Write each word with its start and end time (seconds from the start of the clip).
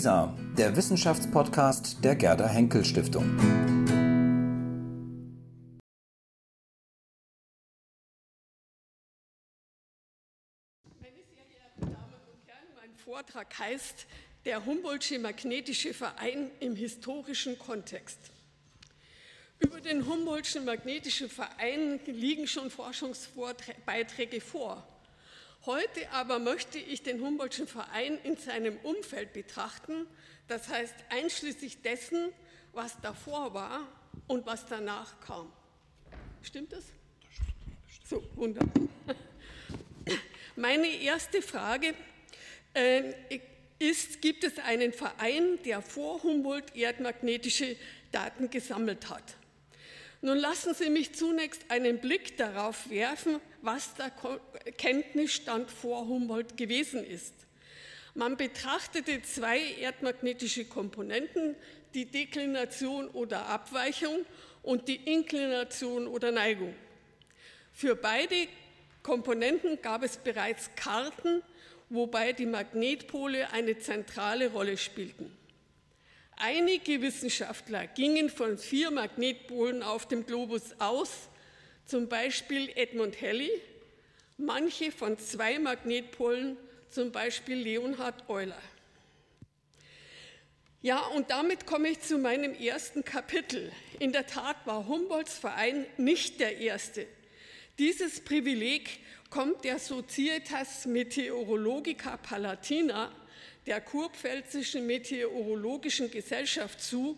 WISA, 0.00 0.34
der 0.56 0.74
Wissenschaftspodcast 0.76 2.02
der 2.02 2.16
Gerda 2.16 2.48
Henkel 2.48 2.86
Stiftung. 2.86 3.36
Mein 12.76 12.94
Vortrag 12.96 13.58
heißt 13.58 14.06
Der 14.46 14.64
Humboldtsche 14.64 15.18
Magnetische 15.18 15.92
Verein 15.92 16.50
im 16.60 16.76
historischen 16.76 17.58
Kontext. 17.58 18.20
Über 19.58 19.82
den 19.82 20.06
Humboldtschen 20.06 20.64
Magnetischen 20.64 21.28
Verein 21.28 22.00
liegen 22.06 22.46
schon 22.46 22.70
Forschungsbeiträge 22.70 24.40
vor. 24.40 24.89
Heute 25.66 26.10
aber 26.12 26.38
möchte 26.38 26.78
ich 26.78 27.02
den 27.02 27.20
Humboldtschen 27.20 27.66
Verein 27.66 28.18
in 28.24 28.36
seinem 28.36 28.78
Umfeld 28.78 29.34
betrachten, 29.34 30.06
das 30.48 30.68
heißt 30.68 30.94
einschließlich 31.10 31.82
dessen, 31.82 32.32
was 32.72 32.98
davor 33.02 33.52
war 33.52 33.86
und 34.26 34.46
was 34.46 34.66
danach 34.66 35.20
kam. 35.20 35.52
Stimmt 36.42 36.72
das? 36.72 36.84
So, 38.08 38.22
wunderbar. 38.36 38.88
Meine 40.56 40.86
erste 40.86 41.42
Frage 41.42 41.94
äh, 42.72 43.12
ist, 43.78 44.22
gibt 44.22 44.44
es 44.44 44.58
einen 44.58 44.92
Verein, 44.92 45.58
der 45.64 45.82
vor 45.82 46.22
Humboldt 46.22 46.74
erdmagnetische 46.74 47.76
Daten 48.12 48.48
gesammelt 48.48 49.10
hat? 49.10 49.36
Nun 50.22 50.38
lassen 50.38 50.74
Sie 50.74 50.90
mich 50.90 51.14
zunächst 51.14 51.70
einen 51.70 51.98
Blick 51.98 52.36
darauf 52.36 52.90
werfen, 52.90 53.40
was 53.62 53.94
der 53.94 54.12
Kenntnisstand 54.76 55.70
vor 55.70 56.06
Humboldt 56.06 56.56
gewesen 56.58 57.04
ist. 57.04 57.34
Man 58.14 58.36
betrachtete 58.36 59.22
zwei 59.22 59.60
erdmagnetische 59.80 60.66
Komponenten, 60.66 61.56
die 61.94 62.04
Deklination 62.04 63.08
oder 63.08 63.46
Abweichung 63.46 64.26
und 64.62 64.88
die 64.88 64.96
Inklination 64.96 66.06
oder 66.06 66.32
Neigung. 66.32 66.74
Für 67.72 67.96
beide 67.96 68.48
Komponenten 69.02 69.80
gab 69.80 70.02
es 70.02 70.18
bereits 70.18 70.70
Karten, 70.76 71.42
wobei 71.88 72.34
die 72.34 72.46
Magnetpole 72.46 73.50
eine 73.52 73.78
zentrale 73.78 74.50
Rolle 74.50 74.76
spielten. 74.76 75.34
Einige 76.42 77.02
Wissenschaftler 77.02 77.86
gingen 77.86 78.30
von 78.30 78.56
vier 78.56 78.90
Magnetpolen 78.90 79.82
auf 79.82 80.08
dem 80.08 80.24
Globus 80.24 80.74
aus, 80.78 81.28
zum 81.84 82.08
Beispiel 82.08 82.70
Edmund 82.76 83.20
Halley, 83.20 83.50
manche 84.38 84.90
von 84.90 85.18
zwei 85.18 85.58
Magnetpolen, 85.58 86.56
zum 86.88 87.12
Beispiel 87.12 87.56
Leonhard 87.56 88.30
Euler. 88.30 88.62
Ja, 90.80 91.00
und 91.08 91.30
damit 91.30 91.66
komme 91.66 91.88
ich 91.88 92.00
zu 92.00 92.16
meinem 92.16 92.54
ersten 92.54 93.04
Kapitel. 93.04 93.70
In 93.98 94.12
der 94.12 94.26
Tat 94.26 94.56
war 94.64 94.86
Humboldts 94.86 95.36
Verein 95.36 95.84
nicht 95.98 96.40
der 96.40 96.56
erste. 96.56 97.06
Dieses 97.78 98.24
Privileg 98.24 99.00
kommt 99.28 99.62
der 99.64 99.78
Societas 99.78 100.86
Meteorologica 100.86 102.16
Palatina 102.16 103.12
der 103.66 103.80
Kurpfälzischen 103.80 104.86
Meteorologischen 104.86 106.10
Gesellschaft 106.10 106.80
zu, 106.80 107.16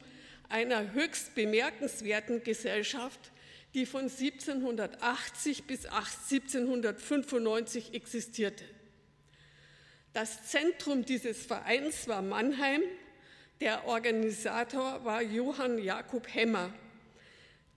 einer 0.49 0.93
höchst 0.93 1.35
bemerkenswerten 1.35 2.45
Gesellschaft, 2.45 3.33
die 3.75 3.87
von 3.87 4.03
1780 4.03 5.65
bis 5.65 5.87
1795 5.87 7.95
existierte. 7.95 8.65
Das 10.13 10.47
Zentrum 10.47 11.07
dieses 11.07 11.47
Vereins 11.47 12.07
war 12.07 12.21
Mannheim, 12.21 12.83
der 13.61 13.87
Organisator 13.87 15.05
war 15.05 15.23
Johann 15.23 15.79
Jakob 15.79 16.27
Hemmer. 16.35 16.75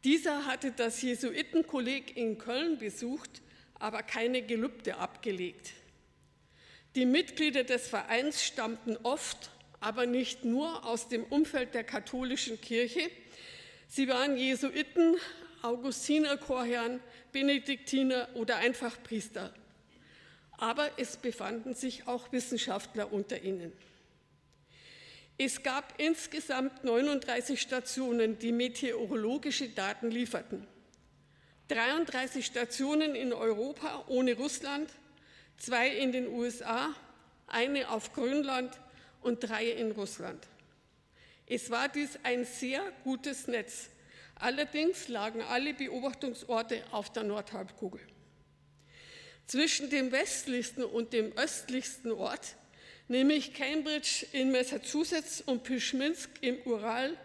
Dieser 0.03 0.45
hatte 0.45 0.71
das 0.71 1.01
Jesuitenkolleg 1.01 2.17
in 2.17 2.37
Köln 2.37 2.77
besucht, 2.77 3.41
aber 3.79 4.03
keine 4.03 4.41
Gelübde 4.41 4.97
abgelegt. 4.97 5.71
Die 6.95 7.05
Mitglieder 7.05 7.65
des 7.65 7.89
Vereins 7.89 8.41
stammten 8.41 8.97
oft, 9.03 9.49
aber 9.81 10.05
nicht 10.05 10.45
nur 10.45 10.85
aus 10.85 11.09
dem 11.09 11.25
Umfeld 11.25 11.73
der 11.73 11.83
katholischen 11.83 12.61
Kirche. 12.61 13.11
Sie 13.89 14.07
waren 14.07 14.37
Jesuiten, 14.37 15.17
Augustiner 15.61 16.37
Chorherren, 16.37 17.01
Benediktiner 17.33 18.29
oder 18.35 18.57
einfach 18.57 19.03
Priester. 19.03 19.53
Aber 20.51 20.89
es 20.95 21.17
befanden 21.17 21.73
sich 21.73 22.07
auch 22.07 22.31
Wissenschaftler 22.31 23.11
unter 23.11 23.41
ihnen. 23.41 23.73
Es 25.37 25.63
gab 25.63 25.95
insgesamt 25.97 26.85
39 26.85 27.59
Stationen, 27.59 28.39
die 28.39 28.53
meteorologische 28.53 29.67
Daten 29.67 30.11
lieferten. 30.11 30.65
33 31.67 32.45
Stationen 32.45 33.15
in 33.15 33.33
Europa 33.33 34.05
ohne 34.07 34.35
Russland, 34.35 34.89
zwei 35.57 35.89
in 35.89 36.11
den 36.11 36.27
USA, 36.27 36.93
eine 37.47 37.89
auf 37.89 38.13
Grönland 38.13 38.71
und 39.21 39.39
drei 39.39 39.65
in 39.71 39.91
Russland. 39.91 40.47
Es 41.47 41.69
war 41.69 41.89
dies 41.89 42.17
ein 42.23 42.45
sehr 42.45 42.81
gutes 43.03 43.47
Netz. 43.47 43.89
Allerdings 44.35 45.07
lagen 45.07 45.41
alle 45.41 45.73
Beobachtungsorte 45.73 46.83
auf 46.91 47.11
der 47.11 47.23
Nordhalbkugel. 47.23 48.01
Zwischen 49.47 49.89
dem 49.89 50.11
westlichsten 50.11 50.83
und 50.83 51.13
dem 51.13 51.31
östlichsten 51.37 52.11
Ort, 52.11 52.55
nämlich 53.07 53.53
Cambridge 53.53 54.25
in 54.31 54.51
Massachusetts 54.51 55.41
und 55.41 55.63
Pischminsk 55.63 56.29
im 56.41 56.57
Ural, 56.65 57.15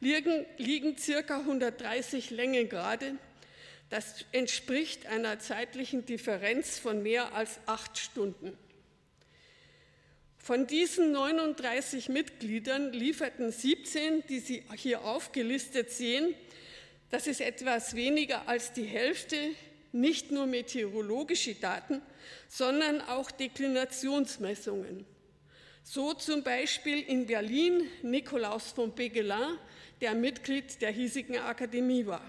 liegen, 0.00 0.46
liegen 0.56 0.96
circa 0.96 1.40
130 1.40 2.30
Längengrade 2.30 3.16
das 3.90 4.24
entspricht 4.32 5.06
einer 5.06 5.38
zeitlichen 5.38 6.06
Differenz 6.06 6.78
von 6.78 7.02
mehr 7.02 7.34
als 7.34 7.60
acht 7.66 7.98
Stunden. 7.98 8.56
Von 10.38 10.66
diesen 10.66 11.12
39 11.12 12.10
Mitgliedern 12.10 12.92
lieferten 12.92 13.50
17, 13.50 14.24
die 14.28 14.40
Sie 14.40 14.62
hier 14.76 15.02
aufgelistet 15.02 15.90
sehen, 15.90 16.34
das 17.10 17.26
ist 17.26 17.40
etwas 17.40 17.94
weniger 17.94 18.48
als 18.48 18.72
die 18.72 18.84
Hälfte, 18.84 19.36
nicht 19.92 20.32
nur 20.32 20.46
meteorologische 20.46 21.54
Daten, 21.54 22.02
sondern 22.48 23.00
auch 23.00 23.30
Deklinationsmessungen. 23.30 25.06
So 25.82 26.14
zum 26.14 26.42
Beispiel 26.42 27.00
in 27.00 27.26
Berlin 27.26 27.88
Nikolaus 28.02 28.72
von 28.72 28.94
Beguelin, 28.94 29.58
der 30.00 30.14
Mitglied 30.14 30.80
der 30.82 30.90
hiesigen 30.90 31.38
Akademie 31.38 32.04
war. 32.04 32.24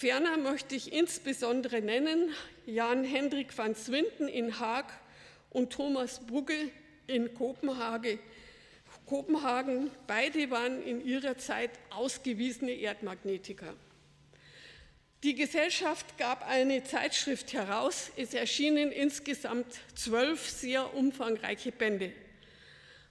Ferner 0.00 0.38
möchte 0.38 0.74
ich 0.74 0.94
insbesondere 0.94 1.82
nennen 1.82 2.34
Jan 2.64 3.04
Hendrik 3.04 3.58
van 3.58 3.74
Swinten 3.74 4.28
in 4.28 4.58
Haag 4.58 4.98
und 5.50 5.74
Thomas 5.74 6.20
Brugge 6.26 6.70
in 7.06 7.34
Kopenhagen. 7.34 8.18
Kopenhagen. 9.04 9.90
Beide 10.06 10.50
waren 10.50 10.82
in 10.82 11.04
ihrer 11.04 11.36
Zeit 11.36 11.72
ausgewiesene 11.90 12.72
Erdmagnetiker. 12.72 13.74
Die 15.22 15.34
Gesellschaft 15.34 16.16
gab 16.16 16.48
eine 16.48 16.82
Zeitschrift 16.82 17.52
heraus. 17.52 18.10
Es 18.16 18.32
erschienen 18.32 18.92
insgesamt 18.92 19.66
zwölf 19.94 20.48
sehr 20.48 20.94
umfangreiche 20.94 21.72
Bände. 21.72 22.10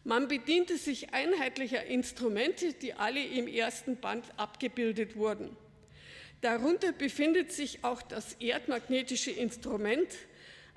Man 0.04 0.28
bediente 0.28 0.76
sich 0.80 1.14
einheitlicher 1.14 1.86
Instrumente, 1.86 2.74
die 2.74 2.96
alle 2.96 3.24
im 3.24 3.48
ersten 3.48 3.98
Band 3.98 4.26
abgebildet 4.38 5.16
wurden. 5.16 5.56
Darunter 6.42 6.94
befindet 6.94 7.52
sich 7.52 7.84
auch 7.84 8.02
das 8.02 8.34
erdmagnetische 8.40 9.32
Instrument, 9.32 10.08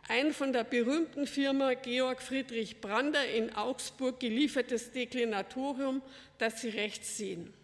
ein 0.08 0.32
von 0.32 0.52
der 0.52 0.64
berühmten 0.64 1.28
Firma 1.28 1.74
Georg 1.74 2.20
Friedrich 2.20 2.80
Brander 2.80 3.24
in 3.28 3.54
Augsburg 3.54 4.18
geliefertes 4.18 4.90
Deklinatorium, 4.90 6.02
das 6.38 6.60
Sie 6.60 6.70
rechts 6.70 7.16
sehen. 7.16 7.54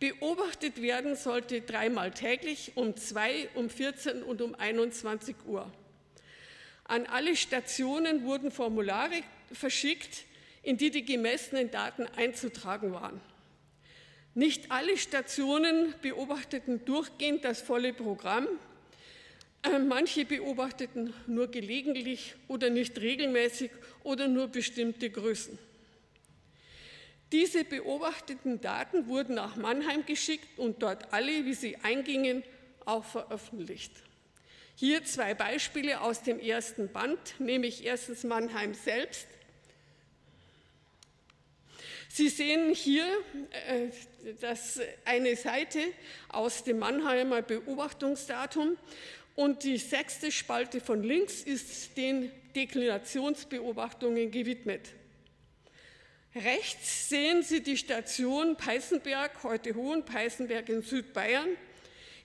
Beobachtet 0.00 0.82
werden 0.82 1.14
sollte 1.14 1.60
dreimal 1.60 2.10
täglich 2.10 2.72
um 2.74 2.96
2, 2.96 3.50
um 3.54 3.70
14 3.70 4.24
und 4.24 4.42
um 4.42 4.56
21 4.56 5.36
Uhr. 5.46 5.70
An 6.84 7.06
alle 7.06 7.36
Stationen 7.36 8.24
wurden 8.24 8.50
Formulare 8.50 9.22
verschickt, 9.52 10.24
in 10.62 10.76
die 10.76 10.90
die 10.90 11.04
gemessenen 11.04 11.70
Daten 11.70 12.06
einzutragen 12.16 12.92
waren. 12.92 13.20
Nicht 14.34 14.70
alle 14.70 14.96
Stationen 14.96 15.94
beobachteten 16.02 16.84
durchgehend 16.84 17.44
das 17.44 17.60
volle 17.60 17.92
Programm. 17.92 18.46
Äh, 19.62 19.78
manche 19.78 20.24
beobachteten 20.24 21.12
nur 21.26 21.48
gelegentlich 21.48 22.34
oder 22.48 22.70
nicht 22.70 22.98
regelmäßig 22.98 23.70
oder 24.04 24.28
nur 24.28 24.48
bestimmte 24.48 25.10
Größen. 25.10 25.58
Diese 27.32 27.64
beobachteten 27.64 28.60
Daten 28.60 29.06
wurden 29.06 29.34
nach 29.34 29.56
Mannheim 29.56 30.06
geschickt 30.06 30.58
und 30.58 30.82
dort 30.82 31.12
alle, 31.12 31.44
wie 31.44 31.54
sie 31.54 31.76
eingingen, 31.76 32.42
auch 32.84 33.04
veröffentlicht. 33.04 33.92
Hier 34.74 35.04
zwei 35.04 35.34
Beispiele 35.34 36.00
aus 36.00 36.22
dem 36.22 36.40
ersten 36.40 36.90
Band, 36.90 37.18
nämlich 37.38 37.84
erstens 37.84 38.24
Mannheim 38.24 38.74
selbst. 38.74 39.26
Sie 42.08 42.28
sehen 42.28 42.74
hier 42.74 43.06
äh, 43.68 43.90
das 44.40 44.80
eine 45.04 45.36
Seite 45.36 45.80
aus 46.28 46.64
dem 46.64 46.78
Mannheimer 46.78 47.42
Beobachtungsdatum 47.42 48.76
und 49.34 49.64
die 49.64 49.78
sechste 49.78 50.30
Spalte 50.30 50.80
von 50.80 51.02
links 51.02 51.42
ist 51.42 51.96
den 51.96 52.30
Deklinationsbeobachtungen 52.54 54.30
gewidmet. 54.30 54.90
Rechts 56.34 57.08
sehen 57.08 57.42
Sie 57.42 57.62
die 57.62 57.76
Station 57.76 58.56
Peißenberg, 58.56 59.42
heute 59.42 59.74
Hohenpeißenberg 59.74 60.68
in 60.68 60.82
Südbayern. 60.82 61.48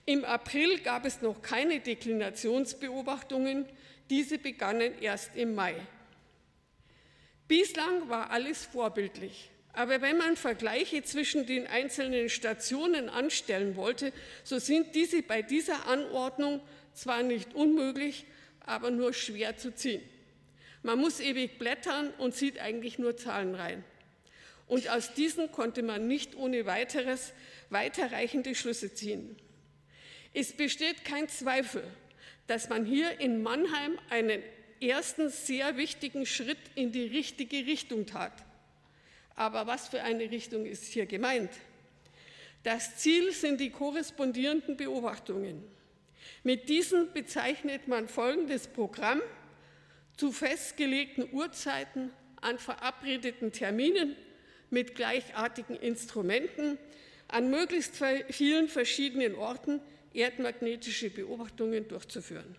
Im 0.04 0.24
April 0.24 0.78
gab 0.78 1.04
es 1.04 1.22
noch 1.22 1.42
keine 1.42 1.80
Deklinationsbeobachtungen, 1.80 3.66
diese 4.08 4.38
begannen 4.38 4.92
erst 5.00 5.34
im 5.34 5.56
Mai. 5.56 5.74
Bislang 7.48 8.08
war 8.08 8.30
alles 8.30 8.64
vorbildlich. 8.64 9.50
Aber 9.76 10.00
wenn 10.00 10.16
man 10.16 10.36
Vergleiche 10.36 11.02
zwischen 11.02 11.44
den 11.44 11.66
einzelnen 11.66 12.30
Stationen 12.30 13.10
anstellen 13.10 13.76
wollte, 13.76 14.10
so 14.42 14.58
sind 14.58 14.94
diese 14.94 15.22
bei 15.22 15.42
dieser 15.42 15.86
Anordnung 15.86 16.62
zwar 16.94 17.22
nicht 17.22 17.52
unmöglich, 17.52 18.24
aber 18.60 18.90
nur 18.90 19.12
schwer 19.12 19.58
zu 19.58 19.74
ziehen. 19.74 20.00
Man 20.82 20.98
muss 20.98 21.20
ewig 21.20 21.58
blättern 21.58 22.10
und 22.16 22.34
sieht 22.34 22.58
eigentlich 22.58 22.98
nur 22.98 23.18
Zahlen 23.18 23.54
rein. 23.54 23.84
Und 24.66 24.88
aus 24.88 25.12
diesen 25.12 25.52
konnte 25.52 25.82
man 25.82 26.08
nicht 26.08 26.36
ohne 26.36 26.64
weiteres 26.64 27.34
weiterreichende 27.68 28.54
Schlüsse 28.54 28.94
ziehen. 28.94 29.36
Es 30.32 30.54
besteht 30.54 31.04
kein 31.04 31.28
Zweifel, 31.28 31.84
dass 32.46 32.70
man 32.70 32.86
hier 32.86 33.20
in 33.20 33.42
Mannheim 33.42 33.98
einen 34.08 34.42
ersten 34.80 35.28
sehr 35.28 35.76
wichtigen 35.76 36.24
Schritt 36.24 36.56
in 36.76 36.92
die 36.92 37.08
richtige 37.08 37.66
Richtung 37.66 38.06
tat. 38.06 38.45
Aber 39.36 39.66
was 39.66 39.88
für 39.88 40.02
eine 40.02 40.30
Richtung 40.30 40.66
ist 40.66 40.84
hier 40.84 41.06
gemeint? 41.06 41.50
Das 42.62 42.96
Ziel 42.96 43.32
sind 43.32 43.60
die 43.60 43.70
korrespondierenden 43.70 44.76
Beobachtungen. 44.76 45.62
Mit 46.42 46.68
diesen 46.68 47.12
bezeichnet 47.12 47.86
man 47.86 48.08
folgendes 48.08 48.66
Programm 48.66 49.20
zu 50.16 50.32
festgelegten 50.32 51.28
Uhrzeiten 51.30 52.10
an 52.40 52.58
verabredeten 52.58 53.52
Terminen 53.52 54.16
mit 54.70 54.94
gleichartigen 54.94 55.76
Instrumenten 55.76 56.78
an 57.28 57.50
möglichst 57.50 58.02
vielen 58.30 58.68
verschiedenen 58.68 59.34
Orten 59.34 59.80
erdmagnetische 60.14 61.10
Beobachtungen 61.10 61.86
durchzuführen. 61.88 62.56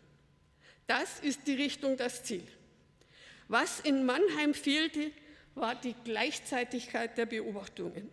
Das 0.86 1.20
ist 1.20 1.48
die 1.48 1.56
Richtung, 1.56 1.98
das 1.98 2.24
Ziel. 2.24 2.44
Was 3.48 3.80
in 3.80 4.06
Mannheim 4.06 4.54
fehlte, 4.54 5.12
war 5.60 5.76
die 5.76 5.96
Gleichzeitigkeit 6.04 7.18
der 7.18 7.26
Beobachtungen. 7.26 8.10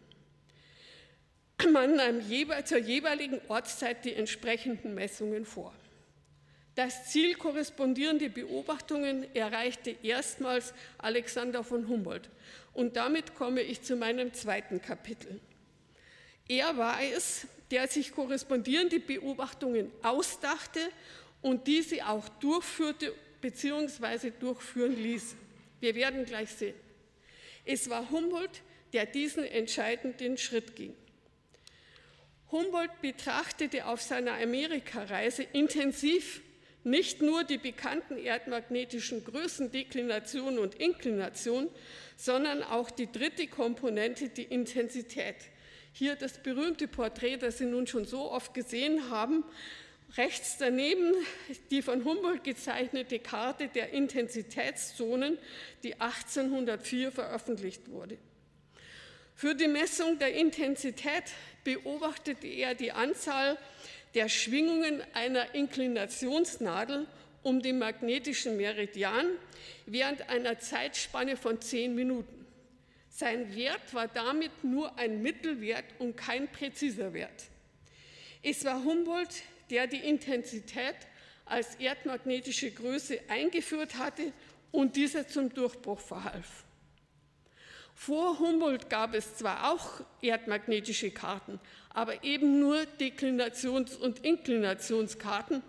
Man 1.73 1.96
nahm 1.96 2.20
zur 2.64 2.79
jeweiligen 2.79 3.41
Ortszeit 3.49 4.05
die 4.05 4.14
entsprechenden 4.14 4.94
Messungen 4.94 5.44
vor. 5.44 5.73
Das 6.75 7.06
Ziel 7.06 7.35
korrespondierende 7.35 8.29
Beobachtungen 8.29 9.32
erreichte 9.35 9.94
erstmals 10.02 10.75
Alexander 10.99 11.62
von 11.62 11.87
Humboldt. 11.87 12.29
Und 12.73 12.96
damit 12.96 13.37
komme 13.37 13.61
ich 13.61 13.82
zu 13.82 13.94
meinem 13.94 14.32
zweiten 14.32 14.82
Kapitel. 14.82 15.41
Er 16.49 16.76
war 16.76 17.00
es, 17.00 17.46
der 17.70 17.87
sich 17.87 18.12
korrespondierende 18.12 18.99
Beobachtungen 18.99 19.91
ausdachte 20.02 20.81
und 21.43 21.67
diese 21.69 22.06
auch 22.06 22.29
durchführte 22.29 23.14
bzw. 23.41 24.32
durchführen 24.38 25.00
ließ. 25.00 25.37
Wir 25.81 25.94
werden 25.94 26.25
gleich 26.25 26.50
sehen. 26.50 26.83
Es 27.64 27.88
war 27.90 28.11
Humboldt, 28.11 28.62
der 28.93 29.06
diesen 29.06 29.44
entscheidenden 29.44 30.37
Schritt 30.38 30.76
ging. 30.76 30.94
Humboldt 32.50 33.00
betrachtete 33.00 33.87
auf 33.87 34.00
seiner 34.00 34.34
Amerikareise 34.34 35.43
intensiv 35.43 36.43
nicht 36.84 37.22
nur 37.22 37.44
die 37.44 37.58
bekannten 37.58 38.19
erdmagnetischen 38.19 39.25
Größen 39.25 39.72
Deklination 39.72 40.58
und 40.58 40.75
Inklination, 40.75 41.70
sondern 42.16 42.62
auch 42.62 42.90
die 42.90 43.11
dritte 43.11 43.46
Komponente, 43.46 44.28
die 44.28 44.44
Intensität. 44.44 45.37
Hier 45.93 46.14
das 46.14 46.43
berühmte 46.43 46.87
Porträt, 46.87 47.38
das 47.38 47.58
Sie 47.58 47.64
nun 47.64 47.87
schon 47.87 48.05
so 48.05 48.31
oft 48.31 48.52
gesehen 48.52 49.10
haben. 49.10 49.44
Rechts 50.16 50.58
daneben 50.58 51.12
die 51.70 51.82
von 51.82 52.05
Humboldt 52.05 52.44
gezeichnete 52.44 53.19
Karte 53.19 53.69
der 53.69 53.90
Intensitätszonen, 53.90 55.38
die 55.82 56.00
1804 56.00 57.11
veröffentlicht 57.11 57.88
wurde. 57.90 58.16
Für 59.34 59.56
die 59.56 59.66
Messung 59.66 60.19
der 60.20 60.34
Intensität 60.34 61.25
beobachtete 61.64 62.46
er 62.46 62.76
die 62.76 62.93
Anzahl 62.93 63.58
der 64.14 64.28
Schwingungen 64.28 65.02
einer 65.12 65.55
Inklinationsnadel 65.56 67.08
um 67.43 67.60
den 67.60 67.78
magnetischen 67.78 68.56
Meridian 68.56 69.26
während 69.87 70.28
einer 70.28 70.60
Zeitspanne 70.60 71.37
von 71.37 71.60
zehn 71.60 71.94
Minuten. 71.96 72.46
Sein 73.08 73.55
Wert 73.56 73.93
war 73.93 74.06
damit 74.06 74.62
nur 74.62 74.96
ein 74.99 75.22
Mittelwert 75.22 75.84
und 75.99 76.17
kein 76.17 76.50
präziser 76.50 77.12
Wert. 77.12 77.44
Es 78.43 78.64
war 78.64 78.84
Humboldt, 78.84 79.43
der 79.70 79.87
die 79.87 79.99
Intensität 79.99 80.96
als 81.46 81.75
erdmagnetische 81.76 82.70
Größe 82.70 83.20
eingeführt 83.28 83.96
hatte 83.96 84.32
und 84.72 84.96
dieser 84.96 85.28
zum 85.28 85.52
Durchbruch 85.52 86.00
verhalf. 86.00 86.64
Vor 87.94 88.40
Humboldt 88.40 88.90
gab 88.90 89.14
es 89.14 89.37
zwar 89.37 89.72
auch 89.72 90.00
erdmagnetische 90.20 91.12
Karten, 91.12 91.61
aber 91.90 92.25
eben 92.25 92.58
nur 92.58 92.78
Deklinations- 92.99 93.96
und 93.96 94.25
Inklinationskarten. 94.25 95.62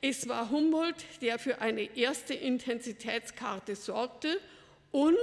Es 0.00 0.28
war 0.28 0.50
Humboldt, 0.50 1.04
der 1.20 1.40
für 1.40 1.60
eine 1.60 1.96
erste 1.96 2.34
Intensitätskarte 2.34 3.74
sorgte 3.74 4.40
und 4.92 5.16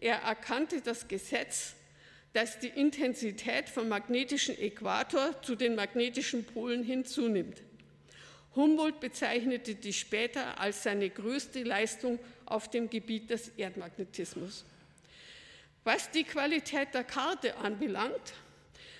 er 0.00 0.16
erkannte 0.22 0.80
das 0.80 1.06
Gesetz, 1.06 1.74
dass 2.32 2.60
die 2.60 2.68
Intensität 2.68 3.68
vom 3.68 3.88
magnetischen 3.88 4.58
Äquator 4.58 5.40
zu 5.42 5.56
den 5.56 5.74
magnetischen 5.74 6.44
Polen 6.44 6.84
hinzunimmt. 6.84 7.62
Humboldt 8.54 9.00
bezeichnete 9.00 9.74
die 9.74 9.92
später 9.92 10.60
als 10.60 10.82
seine 10.82 11.08
größte 11.08 11.62
Leistung 11.62 12.18
auf 12.46 12.68
dem 12.68 12.90
Gebiet 12.90 13.30
des 13.30 13.48
Erdmagnetismus. 13.56 14.64
Was 15.84 16.10
die 16.10 16.24
Qualität 16.24 16.94
der 16.94 17.04
Karte 17.04 17.56
anbelangt, 17.56 18.34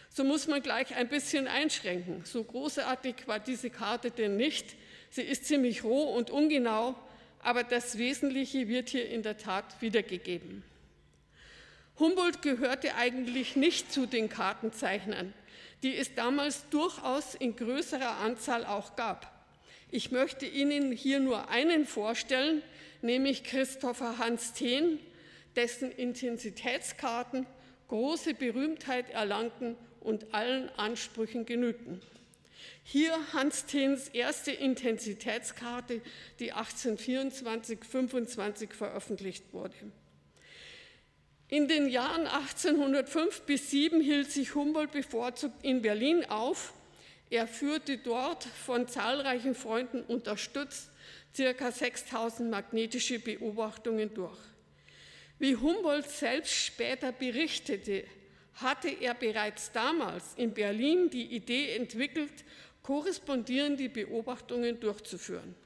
so 0.09 0.25
muss 0.25 0.49
man 0.49 0.63
gleich 0.63 0.95
ein 0.97 1.09
bisschen 1.09 1.47
einschränken. 1.47 2.25
So 2.25 2.43
großartig 2.43 3.27
war 3.27 3.39
diese 3.39 3.71
Karte 3.71 4.11
denn 4.11 4.37
nicht. 4.37 4.77
Sie 5.11 5.23
ist 5.23 5.45
ziemlich 5.45 5.85
roh 5.85 6.15
und 6.17 6.31
ungenau, 6.31 6.97
aber 7.41 7.65
das 7.65 7.99
Wesentliche 7.99 8.69
wird 8.69 8.89
hier 8.89 9.09
in 9.09 9.23
der 9.23 9.37
Tat 9.37 9.81
wiedergegeben. 9.81 10.65
Humboldt 12.01 12.43
gehörte 12.43 12.97
eigentlich 12.97 13.55
nicht 13.57 13.93
zu 13.93 14.07
den 14.07 14.31
Kartenzeichnern, 14.31 15.35
die 15.83 15.95
es 15.95 16.15
damals 16.15 16.67
durchaus 16.71 17.35
in 17.35 17.55
größerer 17.55 18.17
Anzahl 18.17 18.65
auch 18.65 18.97
gab. 18.97 19.31
Ich 19.91 20.11
möchte 20.11 20.47
Ihnen 20.47 20.93
hier 20.93 21.21
nur 21.21 21.51
einen 21.51 21.85
vorstellen, 21.87 22.63
nämlich 23.03 23.45
Christopher 23.45 24.17
Hans 24.19 24.55
Thien, 24.55 24.99
dessen 25.57 25.93
Intensitätskarten 25.93 27.45
große 27.89 28.33
Berühmtheit 28.35 29.11
erlangten 29.11 29.77
und 30.01 30.33
allen 30.33 30.71
Ansprüchen 30.79 31.45
genügten. 31.45 32.01
Hier 32.83 33.15
Hans 33.35 33.67
Thens 33.67 34.09
erste 34.09 34.53
Intensitätskarte, 34.53 36.01
die 36.39 36.55
1824-25 36.55 38.73
veröffentlicht 38.73 39.53
wurde. 39.53 39.75
In 41.51 41.67
den 41.67 41.89
Jahren 41.89 42.29
1805 42.29 43.43
bis 43.43 43.71
7 43.71 44.01
hielt 44.01 44.31
sich 44.31 44.55
Humboldt 44.55 44.93
bevorzugt 44.93 45.65
in 45.65 45.83
Berlin 45.83 46.25
auf. 46.27 46.73
Er 47.29 47.49
führte 47.49 47.99
dort 47.99 48.45
von 48.45 48.87
zahlreichen 48.87 49.57
Freunden 49.57 50.03
unterstützt 50.03 50.91
ca. 51.37 51.73
6000 51.73 52.49
magnetische 52.49 53.19
Beobachtungen 53.19 54.15
durch. 54.15 54.39
Wie 55.41 55.57
Humboldt 55.57 56.09
selbst 56.09 56.55
später 56.55 57.11
berichtete, 57.11 58.05
hatte 58.55 58.89
er 58.89 59.15
bereits 59.15 59.73
damals 59.73 60.35
in 60.37 60.55
Berlin 60.55 61.11
die 61.11 61.35
Idee 61.35 61.75
entwickelt, 61.75 62.45
korrespondierende 62.85 63.89
Beobachtungen 63.89 64.79
durchzuführen. 64.79 65.57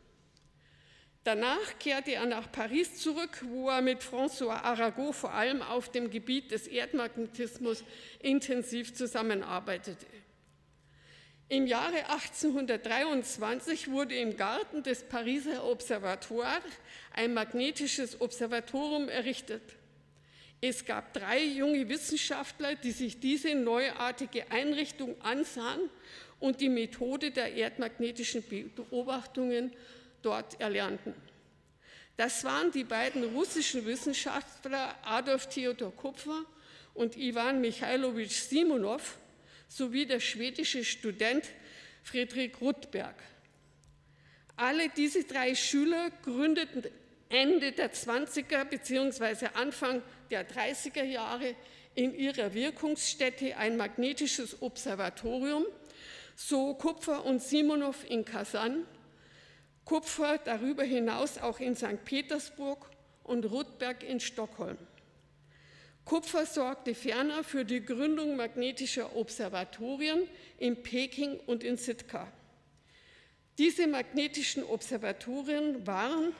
Danach 1.24 1.78
kehrte 1.78 2.12
er 2.12 2.26
nach 2.26 2.52
Paris 2.52 2.96
zurück, 2.96 3.42
wo 3.48 3.70
er 3.70 3.80
mit 3.80 4.02
François 4.02 4.62
Arago 4.62 5.12
vor 5.12 5.32
allem 5.32 5.62
auf 5.62 5.90
dem 5.90 6.10
Gebiet 6.10 6.50
des 6.50 6.66
Erdmagnetismus 6.66 7.82
intensiv 8.20 8.94
zusammenarbeitete. 8.94 10.06
Im 11.48 11.66
Jahre 11.66 12.10
1823 12.10 13.90
wurde 13.90 14.16
im 14.16 14.36
Garten 14.36 14.82
des 14.82 15.02
Pariser 15.02 15.64
Observatoires 15.64 16.62
ein 17.14 17.32
magnetisches 17.32 18.20
Observatorium 18.20 19.08
errichtet. 19.08 19.62
Es 20.60 20.84
gab 20.84 21.14
drei 21.14 21.42
junge 21.42 21.88
Wissenschaftler, 21.88 22.74
die 22.74 22.92
sich 22.92 23.20
diese 23.20 23.54
neuartige 23.54 24.50
Einrichtung 24.50 25.20
ansahen 25.22 25.88
und 26.38 26.60
die 26.60 26.68
Methode 26.68 27.30
der 27.30 27.54
erdmagnetischen 27.54 28.42
Beobachtungen 28.74 29.72
dort 30.24 30.60
erlernten. 30.60 31.14
Das 32.16 32.44
waren 32.44 32.70
die 32.70 32.84
beiden 32.84 33.24
russischen 33.34 33.86
Wissenschaftler 33.86 34.94
Adolf 35.02 35.48
Theodor 35.48 35.94
Kupfer 35.94 36.44
und 36.94 37.16
Iwan 37.16 37.60
Michailowitsch 37.60 38.48
Simonov 38.48 39.18
sowie 39.68 40.06
der 40.06 40.20
schwedische 40.20 40.84
Student 40.84 41.44
Friedrich 42.04 42.60
Rudberg. 42.60 43.16
Alle 44.56 44.88
diese 44.90 45.24
drei 45.24 45.56
Schüler 45.56 46.10
gründeten 46.22 46.84
Ende 47.28 47.72
der 47.72 47.92
20er 47.92 48.64
bzw. 48.64 49.48
Anfang 49.54 50.02
der 50.30 50.48
30er 50.48 51.02
Jahre 51.02 51.56
in 51.96 52.14
ihrer 52.14 52.54
Wirkungsstätte 52.54 53.56
ein 53.56 53.76
magnetisches 53.76 54.62
Observatorium, 54.62 55.64
so 56.36 56.74
Kupfer 56.74 57.24
und 57.24 57.42
Simonov 57.42 58.08
in 58.08 58.24
Kasan, 58.24 58.86
Kupfer 59.84 60.38
darüber 60.38 60.82
hinaus 60.82 61.38
auch 61.38 61.60
in 61.60 61.76
St. 61.76 62.04
Petersburg 62.04 62.90
und 63.22 63.44
Rudberg 63.44 64.02
in 64.02 64.20
Stockholm. 64.20 64.78
Kupfer 66.04 66.44
sorgte 66.44 66.94
ferner 66.94 67.44
für 67.44 67.64
die 67.64 67.84
Gründung 67.84 68.36
magnetischer 68.36 69.16
Observatorien 69.16 70.28
in 70.58 70.82
Peking 70.82 71.38
und 71.46 71.64
in 71.64 71.76
Sitka. 71.76 72.30
Diese 73.56 73.86
magnetischen 73.86 74.64
Observatorien 74.64 75.86
waren, 75.86 76.34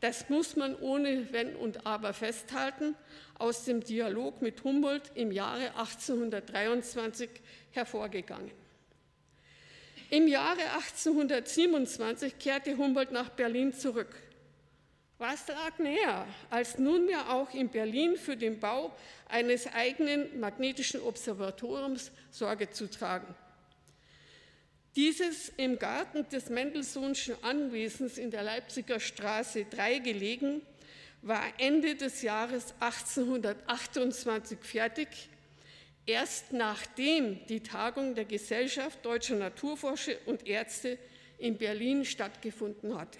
das 0.00 0.28
muss 0.28 0.56
man 0.56 0.76
ohne 0.76 1.32
Wenn 1.32 1.56
und 1.56 1.86
Aber 1.86 2.12
festhalten, 2.12 2.94
aus 3.38 3.64
dem 3.64 3.82
Dialog 3.82 4.40
mit 4.40 4.64
Humboldt 4.64 5.12
im 5.14 5.32
Jahre 5.32 5.74
1823 5.76 7.28
hervorgegangen. 7.72 8.61
Im 10.12 10.28
Jahre 10.28 10.60
1827 10.74 12.38
kehrte 12.38 12.76
Humboldt 12.76 13.12
nach 13.12 13.30
Berlin 13.30 13.72
zurück. 13.72 14.14
Was 15.16 15.48
lag 15.48 15.78
näher, 15.78 16.26
als 16.50 16.76
nunmehr 16.78 17.30
auch 17.30 17.54
in 17.54 17.70
Berlin 17.70 18.18
für 18.18 18.36
den 18.36 18.60
Bau 18.60 18.94
eines 19.30 19.66
eigenen 19.72 20.38
magnetischen 20.38 21.00
Observatoriums 21.00 22.10
Sorge 22.30 22.68
zu 22.68 22.90
tragen? 22.90 23.34
Dieses 24.96 25.48
im 25.56 25.78
Garten 25.78 26.28
des 26.28 26.50
Mendelssohnschen 26.50 27.34
Anwesens 27.42 28.18
in 28.18 28.30
der 28.30 28.42
Leipziger 28.42 29.00
Straße 29.00 29.64
3 29.64 30.00
gelegen, 30.00 30.60
war 31.22 31.42
Ende 31.56 31.94
des 31.94 32.20
Jahres 32.20 32.74
1828 32.80 34.58
fertig, 34.60 35.08
erst 36.06 36.52
nachdem 36.52 37.44
die 37.46 37.60
Tagung 37.60 38.14
der 38.14 38.24
Gesellschaft 38.24 39.04
Deutscher 39.04 39.36
Naturforscher 39.36 40.14
und 40.26 40.46
Ärzte 40.46 40.98
in 41.38 41.58
Berlin 41.58 42.04
stattgefunden 42.04 42.98
hatte. 42.98 43.18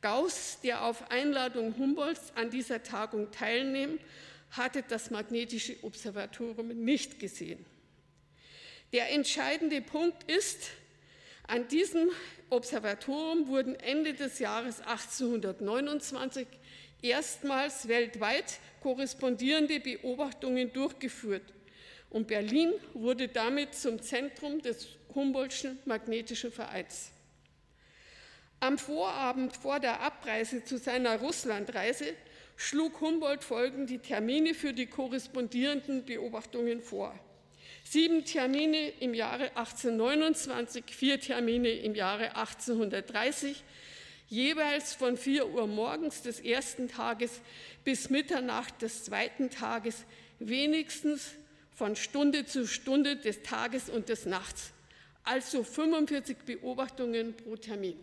Gauss, 0.00 0.58
der 0.62 0.84
auf 0.84 1.10
Einladung 1.10 1.76
Humboldts 1.78 2.32
an 2.34 2.50
dieser 2.50 2.82
Tagung 2.82 3.30
teilnahm, 3.30 3.98
hatte 4.50 4.82
das 4.86 5.10
magnetische 5.10 5.76
Observatorium 5.82 6.68
nicht 6.68 7.18
gesehen. 7.18 7.64
Der 8.92 9.10
entscheidende 9.12 9.80
Punkt 9.80 10.30
ist, 10.30 10.70
an 11.44 11.68
diesem 11.68 12.10
Observatorium 12.50 13.48
wurden 13.48 13.74
Ende 13.76 14.12
des 14.12 14.38
Jahres 14.38 14.80
1829 14.80 16.46
erstmals 17.00 17.88
weltweit 17.88 18.58
korrespondierende 18.80 19.80
Beobachtungen 19.80 20.72
durchgeführt 20.72 21.42
und 22.12 22.26
Berlin 22.26 22.72
wurde 22.92 23.28
damit 23.28 23.74
zum 23.74 24.00
Zentrum 24.02 24.60
des 24.60 24.86
Humboldtschen 25.14 25.78
Magnetischen 25.86 26.52
Vereins. 26.52 27.10
Am 28.60 28.76
Vorabend 28.76 29.56
vor 29.56 29.80
der 29.80 30.00
Abreise 30.00 30.62
zu 30.62 30.76
seiner 30.76 31.18
Russlandreise 31.20 32.14
schlug 32.56 33.00
Humboldt 33.00 33.42
folgende 33.42 33.98
Termine 33.98 34.52
für 34.52 34.74
die 34.74 34.86
korrespondierenden 34.86 36.04
Beobachtungen 36.04 36.82
vor. 36.82 37.18
Sieben 37.82 38.24
Termine 38.26 38.90
im 39.00 39.14
Jahre 39.14 39.56
1829, 39.56 40.84
vier 40.90 41.18
Termine 41.18 41.70
im 41.70 41.94
Jahre 41.94 42.36
1830, 42.36 43.64
jeweils 44.28 44.94
von 44.94 45.16
4 45.16 45.48
Uhr 45.48 45.66
morgens 45.66 46.20
des 46.22 46.40
ersten 46.40 46.88
Tages 46.88 47.40
bis 47.84 48.10
Mitternacht 48.10 48.82
des 48.82 49.04
zweiten 49.04 49.48
Tages, 49.48 50.04
wenigstens 50.38 51.32
von 51.82 51.96
Stunde 51.96 52.46
zu 52.46 52.68
Stunde 52.68 53.16
des 53.16 53.42
Tages 53.42 53.90
und 53.90 54.08
des 54.08 54.24
Nachts, 54.24 54.70
also 55.24 55.64
45 55.64 56.36
Beobachtungen 56.46 57.34
pro 57.34 57.56
Termin. 57.56 57.98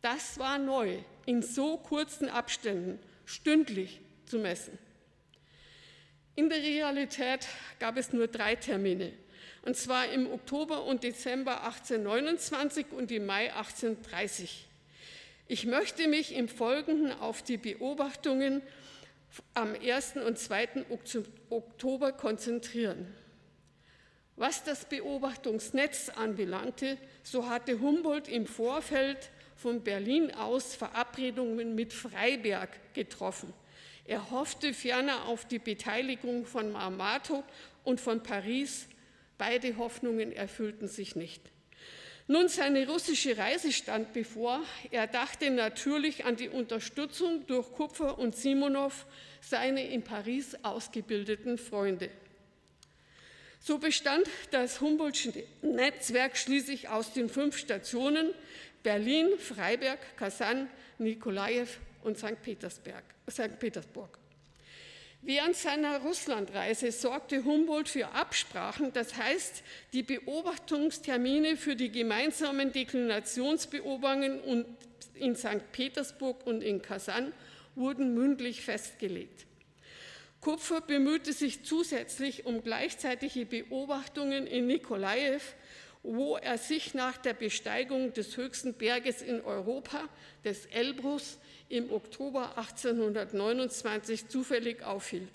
Das 0.00 0.38
war 0.38 0.56
neu, 0.56 0.96
in 1.26 1.42
so 1.42 1.76
kurzen 1.76 2.30
Abständen 2.30 2.98
stündlich 3.26 4.00
zu 4.24 4.38
messen. 4.38 4.78
In 6.36 6.48
der 6.48 6.62
Realität 6.62 7.46
gab 7.80 7.98
es 7.98 8.14
nur 8.14 8.28
drei 8.28 8.54
Termine, 8.54 9.12
und 9.60 9.76
zwar 9.76 10.10
im 10.10 10.32
Oktober 10.32 10.84
und 10.84 11.04
Dezember 11.04 11.64
1829 11.64 12.86
und 12.92 13.12
im 13.12 13.26
Mai 13.26 13.52
1830. 13.52 14.68
Ich 15.48 15.66
möchte 15.66 16.08
mich 16.08 16.34
im 16.34 16.48
Folgenden 16.48 17.12
auf 17.12 17.42
die 17.42 17.58
Beobachtungen 17.58 18.62
am 19.54 19.74
1. 19.74 20.16
und 20.16 20.38
2. 20.38 20.86
Oktober 21.50 22.12
konzentrieren. 22.12 23.14
Was 24.36 24.64
das 24.64 24.84
Beobachtungsnetz 24.86 26.08
anbelangte, 26.08 26.98
so 27.22 27.48
hatte 27.48 27.80
Humboldt 27.80 28.28
im 28.28 28.46
Vorfeld 28.46 29.30
von 29.56 29.82
Berlin 29.82 30.32
aus 30.34 30.74
Verabredungen 30.74 31.74
mit 31.74 31.92
Freiberg 31.92 32.70
getroffen. 32.94 33.52
Er 34.04 34.30
hoffte 34.30 34.74
ferner 34.74 35.26
auf 35.26 35.46
die 35.46 35.60
Beteiligung 35.60 36.46
von 36.46 36.72
Marmato 36.72 37.44
und 37.84 38.00
von 38.00 38.22
Paris. 38.22 38.88
Beide 39.38 39.76
Hoffnungen 39.78 40.32
erfüllten 40.32 40.88
sich 40.88 41.16
nicht. 41.16 41.53
Nun, 42.26 42.48
seine 42.48 42.88
russische 42.88 43.36
Reise 43.36 43.70
stand 43.70 44.14
bevor. 44.14 44.62
Er 44.90 45.06
dachte 45.06 45.50
natürlich 45.50 46.24
an 46.24 46.36
die 46.36 46.48
Unterstützung 46.48 47.46
durch 47.46 47.70
Kupfer 47.72 48.18
und 48.18 48.34
Simonow, 48.34 49.04
seine 49.42 49.86
in 49.86 50.02
Paris 50.02 50.56
ausgebildeten 50.62 51.58
Freunde. 51.58 52.08
So 53.60 53.78
bestand 53.78 54.26
das 54.50 54.80
Humboldtsche 54.80 55.32
Netzwerk 55.60 56.36
schließlich 56.38 56.88
aus 56.88 57.12
den 57.12 57.28
fünf 57.28 57.58
Stationen 57.58 58.32
Berlin, 58.82 59.38
Freiberg, 59.38 59.98
Kasan, 60.16 60.68
Nikolajew 60.98 61.66
und 62.02 62.18
St. 62.18 62.40
Petersburg. 62.42 64.18
Während 65.26 65.56
seiner 65.56 66.00
Russlandreise 66.00 66.92
sorgte 66.92 67.44
Humboldt 67.44 67.88
für 67.88 68.08
Absprachen, 68.08 68.92
das 68.92 69.16
heißt 69.16 69.62
die 69.94 70.02
Beobachtungstermine 70.02 71.56
für 71.56 71.76
die 71.76 71.90
gemeinsamen 71.90 72.72
Deklinationsbeobachtungen 72.72 74.66
in 75.14 75.34
St. 75.34 75.72
Petersburg 75.72 76.46
und 76.46 76.62
in 76.62 76.82
Kasan 76.82 77.32
wurden 77.74 78.12
mündlich 78.12 78.60
festgelegt. 78.60 79.46
Kupfer 80.42 80.82
bemühte 80.82 81.32
sich 81.32 81.64
zusätzlich 81.64 82.44
um 82.44 82.62
gleichzeitige 82.62 83.46
Beobachtungen 83.46 84.46
in 84.46 84.66
Nikolajew 84.66 85.40
wo 86.04 86.36
er 86.36 86.58
sich 86.58 86.92
nach 86.92 87.16
der 87.16 87.32
Besteigung 87.32 88.12
des 88.12 88.36
höchsten 88.36 88.74
Berges 88.74 89.22
in 89.22 89.40
Europa, 89.40 90.06
des 90.44 90.66
Elbrus, 90.66 91.38
im 91.74 91.92
Oktober 91.92 92.56
1829 92.56 94.28
zufällig 94.28 94.82
aufhielt. 94.84 95.28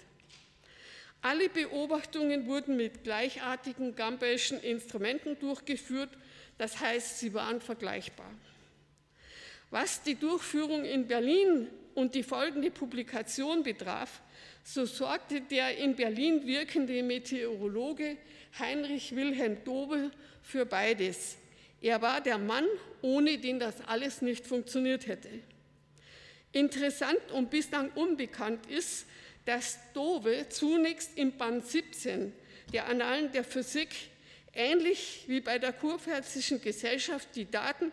Alle 1.22 1.50
Beobachtungen 1.50 2.48
wurden 2.48 2.78
mit 2.78 3.04
gleichartigen 3.04 3.94
Gambelschen 3.94 4.62
Instrumenten 4.62 5.38
durchgeführt, 5.38 6.10
das 6.58 6.80
heißt, 6.80 7.20
sie 7.20 7.34
waren 7.34 7.60
vergleichbar. 7.60 8.32
Was 9.70 10.02
die 10.02 10.16
Durchführung 10.16 10.86
in 10.86 11.08
Berlin 11.08 11.68
und 11.94 12.16
die 12.16 12.24
folgende 12.24 12.72
Publikation 12.72 13.64
betraf, 13.64 14.22
so 14.64 14.86
sorgte 14.86 15.42
der 15.42 15.78
in 15.78 15.96
Berlin 15.96 16.48
wirkende 16.48 17.04
Meteorologe 17.04 18.18
Heinrich 18.58 19.14
Wilhelm 19.16 19.64
Dobel 19.66 20.12
für 20.42 20.66
beides. 20.66 21.38
Er 21.82 22.02
war 22.02 22.22
der 22.22 22.38
Mann, 22.38 22.66
ohne 23.02 23.38
den 23.38 23.60
das 23.60 23.76
alles 23.88 24.22
nicht 24.22 24.48
funktioniert 24.48 25.08
hätte. 25.08 25.30
Interessant 26.52 27.32
und 27.34 27.50
bislang 27.50 27.92
unbekannt 27.92 28.66
ist, 28.68 29.06
dass 29.46 29.80
Dove 29.94 30.48
zunächst 30.50 31.18
im 31.18 31.38
Band 31.38 31.66
17 31.66 32.34
der 32.74 32.88
Annalen 32.88 33.32
der 33.32 33.44
Physik 33.44 33.90
ähnlich 34.54 35.24
wie 35.28 35.42
bei 35.42 35.60
der 35.60 35.74
Kurpfälzischen 35.74 36.62
Gesellschaft 36.62 37.30
die 37.36 37.50
Daten 37.50 37.92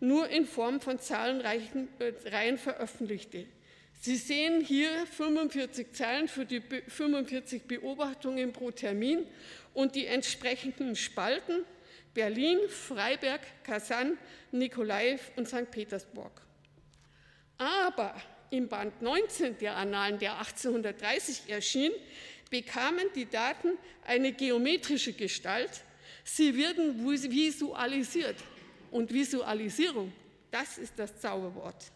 nur 0.00 0.28
in 0.28 0.46
Form 0.46 0.80
von 0.80 0.98
Zahlenreihen 0.98 1.88
äh, 1.98 2.56
veröffentlichte. 2.56 3.46
Sie 4.00 4.16
sehen 4.16 4.60
hier 4.60 4.90
45 5.06 5.92
Zeilen 5.92 6.28
für 6.28 6.44
die 6.44 6.60
45 6.60 7.62
Beobachtungen 7.62 8.52
pro 8.52 8.70
Termin 8.70 9.26
und 9.74 9.94
die 9.94 10.06
entsprechenden 10.06 10.96
Spalten 10.96 11.64
Berlin, 12.14 12.58
Freiberg, 12.68 13.40
Kasan, 13.64 14.16
Nikolaev 14.52 15.32
und 15.36 15.48
St. 15.48 15.70
Petersburg. 15.70 16.45
Aber 17.58 18.14
im 18.50 18.68
Band 18.68 19.00
19 19.02 19.58
der 19.58 19.76
Annalen, 19.76 20.18
der 20.18 20.38
1830 20.38 21.48
erschien, 21.48 21.92
bekamen 22.50 23.06
die 23.14 23.26
Daten 23.26 23.78
eine 24.04 24.32
geometrische 24.32 25.12
Gestalt. 25.12 25.70
Sie 26.24 26.56
werden 26.56 27.04
visualisiert. 27.04 28.36
Und 28.90 29.12
Visualisierung, 29.12 30.12
das 30.50 30.78
ist 30.78 30.92
das 30.96 31.20
Zauberwort. 31.20 31.90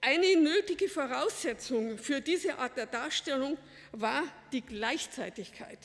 Eine 0.00 0.36
nötige 0.36 0.88
Voraussetzung 0.88 1.98
für 1.98 2.20
diese 2.20 2.58
Art 2.58 2.76
der 2.76 2.86
Darstellung 2.86 3.56
war 3.92 4.22
die 4.52 4.60
Gleichzeitigkeit. 4.60 5.78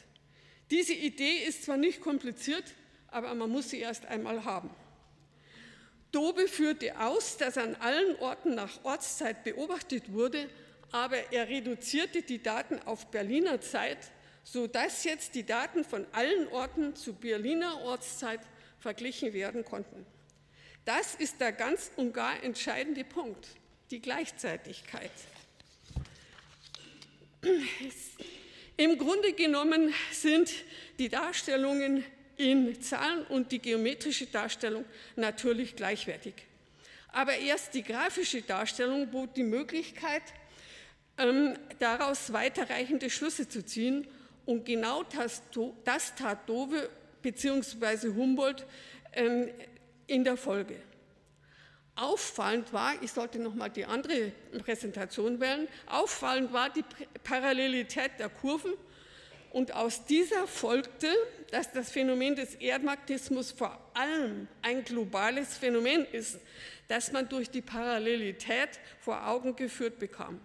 Diese 0.70 0.94
Idee 0.94 1.46
ist 1.48 1.64
zwar 1.64 1.78
nicht 1.78 2.02
kompliziert, 2.02 2.66
aber 3.14 3.34
man 3.36 3.50
muss 3.50 3.70
sie 3.70 3.80
erst 3.80 4.06
einmal 4.06 4.44
haben. 4.44 4.70
Dobe 6.12 6.48
führte 6.48 7.00
aus, 7.00 7.38
dass 7.38 7.58
an 7.58 7.76
allen 7.76 8.16
Orten 8.18 8.56
nach 8.56 8.84
Ortszeit 8.84 9.44
beobachtet 9.44 10.14
wurde, 10.14 10.48
aber 10.92 11.32
er 11.32 11.50
reduzierte 11.50 12.22
die 12.22 12.42
Daten 12.42 12.80
auf 12.86 13.08
Berliner 13.08 13.62
Zeit, 13.62 13.98
sodass 14.44 15.04
jetzt 15.06 15.34
die 15.34 15.46
Daten 15.46 15.84
von 15.84 16.06
allen 16.12 16.48
Orten 16.50 16.96
zu 16.96 17.14
Berliner 17.14 17.82
Ortszeit 17.82 18.42
verglichen 18.80 19.34
werden 19.34 19.66
konnten. 19.66 20.06
Das 20.86 21.16
ist 21.16 21.40
der 21.40 21.52
ganz 21.52 21.92
und 21.96 22.14
gar 22.14 22.44
entscheidende 22.44 23.04
Punkt, 23.04 23.48
die 23.90 24.02
Gleichzeitigkeit. 24.02 25.12
Im 28.78 28.98
Grunde 28.98 29.34
genommen 29.34 29.94
sind 30.12 30.52
die 31.00 31.10
Darstellungen 31.10 32.04
in 32.38 32.82
Zahlen 32.82 33.24
und 33.28 33.52
die 33.52 33.60
geometrische 33.60 34.26
Darstellung 34.26 34.86
natürlich 35.16 35.76
gleichwertig. 35.76 36.34
Aber 37.10 37.36
erst 37.36 37.74
die 37.76 37.84
grafische 37.84 38.42
Darstellung 38.42 39.10
bot 39.12 39.38
die 39.38 39.44
Möglichkeit, 39.44 40.24
ähm, 41.18 41.56
daraus 41.80 42.34
weiterreichende 42.34 43.10
Schlüsse 43.10 43.48
zu 43.48 43.64
ziehen. 43.64 44.08
Und 44.46 44.66
genau 44.66 45.04
das, 45.04 45.44
das 45.84 46.16
tat 46.16 46.50
Dove 46.50 46.90
bzw. 47.22 48.10
Humboldt 48.10 48.66
ähm, 49.14 49.50
in 50.08 50.24
der 50.24 50.38
Folge. 50.38 50.76
Auffallend 51.96 52.74
war, 52.74 52.94
ich 53.04 53.12
sollte 53.12 53.38
noch 53.38 53.54
mal 53.54 53.70
die 53.70 53.86
andere 53.86 54.32
Präsentation 54.64 55.40
wählen, 55.40 55.68
auffallend 55.86 56.52
war 56.52 56.72
die 56.72 56.84
Parallelität 57.24 58.14
der 58.18 58.30
Kurven 58.30 58.74
und 59.54 59.74
aus 59.76 60.06
dieser 60.06 60.48
folgte, 60.48 61.08
dass 61.52 61.72
das 61.72 61.92
Phänomen 61.92 62.36
des 62.36 62.56
Erdmagnetismus 62.56 63.52
vor 63.52 63.80
allem 63.94 64.48
ein 64.64 64.84
globales 64.84 65.58
Phänomen 65.58 66.06
ist, 66.12 66.40
das 66.88 67.12
man 67.12 67.30
durch 67.30 67.52
die 67.52 67.62
Parallelität 67.62 68.70
vor 69.00 69.28
Augen 69.28 69.56
geführt 69.56 70.00
bekam. 70.00 70.42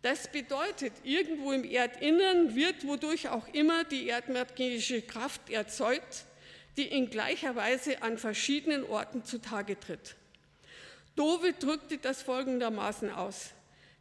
Das 0.00 0.28
bedeutet, 0.28 0.92
irgendwo 1.04 1.52
im 1.52 1.64
Erdinnern 1.64 2.56
wird 2.56 2.86
wodurch 2.86 3.28
auch 3.28 3.46
immer 3.48 3.84
die 3.84 4.08
erdmagnetische 4.08 5.02
Kraft 5.02 5.50
erzeugt, 5.50 6.24
die 6.78 6.86
in 6.86 7.10
gleicher 7.10 7.56
Weise 7.56 8.02
an 8.02 8.16
verschiedenen 8.16 8.84
Orten 8.84 9.22
zutage 9.22 9.78
tritt. 9.78 10.16
Dove 11.14 11.52
drückte 11.52 11.98
das 11.98 12.22
folgendermaßen 12.22 13.10
aus. 13.10 13.50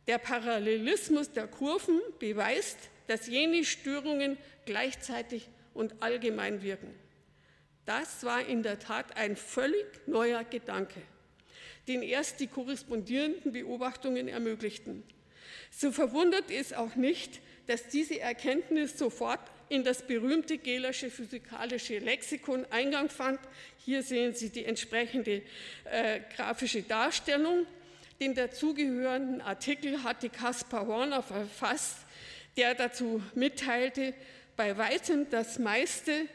Der 0.06 0.20
Parallelismus 0.20 1.31
der 1.31 1.48
Kurven 1.48 2.00
beweist, 2.20 2.77
dass 3.07 3.27
jene 3.27 3.63
Störungen 3.63 4.37
gleichzeitig 4.65 5.50
und 5.74 6.01
allgemein 6.01 6.61
wirken. 6.61 6.93
Das 7.85 8.24
war 8.24 8.46
in 8.46 8.63
der 8.63 8.79
Tat 8.79 9.15
ein 9.15 9.35
völlig 9.37 9.85
neuer 10.07 10.43
Gedanke, 10.43 11.01
den 11.87 12.03
erst 12.03 12.39
die 12.39 12.48
korrespondierenden 12.48 13.53
Beobachtungen 13.53 14.27
ermöglichten. 14.27 15.03
So 15.72 15.91
verwundert 15.91 16.51
es 16.51 16.74
auch 16.74 16.96
nicht, 16.96 17.39
dass 17.67 17.87
diese 17.87 18.20
Erkenntnis 18.20 18.98
sofort 18.98 19.39
in 19.70 19.83
das 19.83 20.01
berühmte 20.01 20.57
Gehlersche 20.57 21.09
physikalische 21.09 22.00
Lexikon 22.00 22.65
Eingang 22.72 23.09
fand. 23.09 23.39
Hier 23.85 24.01
sehen 24.03 24.33
Sie 24.33 24.50
die 24.50 24.65
entsprechende 24.65 25.41
äh, 25.85 26.22
grafische 26.35 26.83
Darstellung. 26.83 27.65
Den 28.20 28.33
dazugehörenden 28.33 29.41
Artikel 29.41 30.03
hatte 30.03 30.29
Caspar 30.29 30.87
Horner 30.87 31.22
verfasst, 31.22 31.98
der 32.57 32.75
dazu 32.75 33.22
mitteilte, 33.35 34.13
bei 34.55 34.77
weitem 34.77 35.29
das 35.29 35.59
meiste 35.59 36.27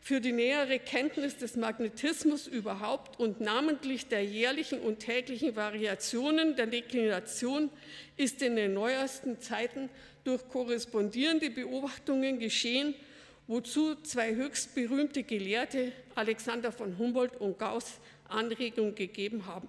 für 0.00 0.20
die 0.20 0.32
nähere 0.32 0.78
Kenntnis 0.78 1.38
des 1.38 1.56
Magnetismus 1.56 2.46
überhaupt 2.46 3.18
und 3.18 3.40
namentlich 3.40 4.06
der 4.06 4.22
jährlichen 4.22 4.80
und 4.80 4.98
täglichen 4.98 5.56
Variationen 5.56 6.56
der 6.56 6.66
Deklination 6.66 7.70
ist 8.16 8.42
in 8.42 8.54
den 8.54 8.74
neuesten 8.74 9.40
Zeiten 9.40 9.88
durch 10.22 10.46
korrespondierende 10.48 11.50
Beobachtungen 11.50 12.38
geschehen, 12.38 12.94
wozu 13.46 13.94
zwei 13.96 14.34
höchst 14.34 14.74
berühmte 14.74 15.22
Gelehrte, 15.22 15.92
Alexander 16.14 16.70
von 16.70 16.98
Humboldt 16.98 17.36
und 17.40 17.58
Gauss, 17.58 17.98
Anregung 18.28 18.94
gegeben 18.94 19.46
haben. 19.46 19.68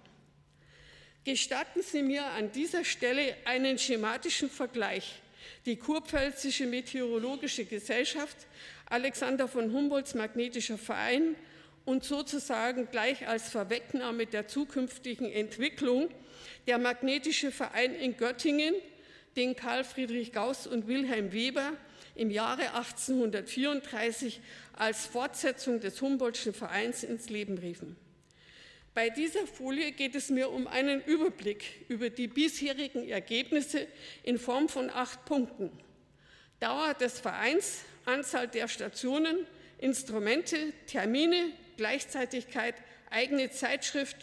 Gestatten 1.23 1.81
Sie 1.81 2.03
mir 2.03 2.25
an 2.25 2.51
dieser 2.51 2.85
Stelle 2.85 3.35
einen 3.45 3.79
schematischen 3.79 4.49
Vergleich. 4.49 5.21
Die 5.65 5.77
Kurpfälzische 5.77 6.65
Meteorologische 6.65 7.65
Gesellschaft, 7.65 8.37
Alexander 8.87 9.47
von 9.47 9.71
Humboldts 9.71 10.13
Magnetischer 10.13 10.77
Verein 10.77 11.35
und 11.85 12.03
sozusagen 12.03 12.89
gleich 12.91 13.27
als 13.27 13.49
Vorwegnahme 13.49 14.25
der 14.25 14.47
zukünftigen 14.47 15.31
Entwicklung 15.31 16.09
der 16.67 16.77
Magnetische 16.77 17.51
Verein 17.51 17.95
in 17.95 18.17
Göttingen 18.17 18.73
den 19.35 19.55
Karl 19.55 19.83
Friedrich 19.83 20.31
Gauss 20.31 20.65
und 20.65 20.87
Wilhelm 20.87 21.33
Weber 21.33 21.73
im 22.15 22.31
Jahre 22.31 22.73
1834 22.73 24.39
als 24.73 25.05
Fortsetzung 25.05 25.79
des 25.79 26.01
Humboldtschen 26.01 26.53
Vereins 26.53 27.03
ins 27.03 27.29
Leben 27.29 27.57
riefen. 27.57 27.97
Bei 28.95 29.09
dieser 29.09 29.45
Folie 29.45 29.91
geht 29.91 30.15
es 30.15 30.29
mir 30.29 30.49
um 30.49 30.67
einen 30.67 31.03
Überblick 31.03 31.85
über 31.89 32.09
die 32.09 32.29
bisherigen 32.29 33.09
Ergebnisse 33.09 33.87
in 34.23 34.39
Form 34.39 34.69
von 34.69 34.89
acht 34.89 35.25
Punkten. 35.25 35.69
Dauer 36.61 36.93
des 36.93 37.19
Vereins, 37.19 37.83
Anzahl 38.05 38.47
der 38.47 38.69
Stationen, 38.69 39.45
Instrumente, 39.79 40.71
Termine, 40.87 41.51
Gleichzeitigkeit, 41.75 42.75
eigene 43.09 43.49
Zeitschrift, 43.49 44.15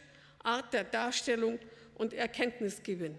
Art 0.43 0.73
der 0.73 0.85
Darstellung 0.85 1.59
und 1.97 2.15
Erkenntnisgewinn. 2.15 3.19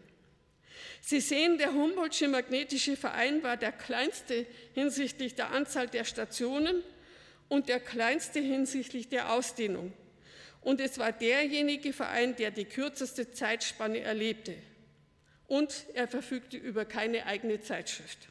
Sie 1.02 1.20
sehen, 1.20 1.60
der 1.60 1.72
Humboldtsche 1.72 2.30
Magnetische 2.30 2.98
Verein 2.98 3.44
war 3.44 3.58
der 3.58 3.74
kleinste 3.74 4.48
hinsichtlich 4.74 5.36
der 5.36 5.52
Anzahl 5.52 5.86
der 5.86 6.06
Stationen 6.06 6.82
und 7.48 7.70
der 7.70 7.80
kleinste 7.80 8.40
hinsichtlich 8.40 9.08
der 9.08 9.32
Ausdehnung. 9.32 9.94
Und 10.64 10.80
es 10.80 10.98
war 10.98 11.12
derjenige 11.12 11.92
Verein, 11.92 12.36
der 12.36 12.52
die 12.52 12.66
kürzeste 12.66 13.32
Zeitspanne 13.32 14.00
erlebte. 14.00 14.56
Und 15.48 15.86
er 15.94 16.08
verfügte 16.08 16.58
über 16.58 16.86
keine 16.86 17.26
eigene 17.26 17.62
Zeitschrift. 17.62 18.30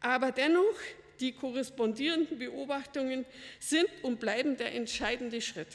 Aber 0.00 0.32
dennoch, 0.32 0.74
die 1.20 1.32
korrespondierenden 1.32 2.38
Beobachtungen 2.38 3.24
sind 3.60 3.86
und 4.02 4.18
bleiben 4.18 4.56
der 4.56 4.74
entscheidende 4.74 5.40
Schritt. 5.40 5.68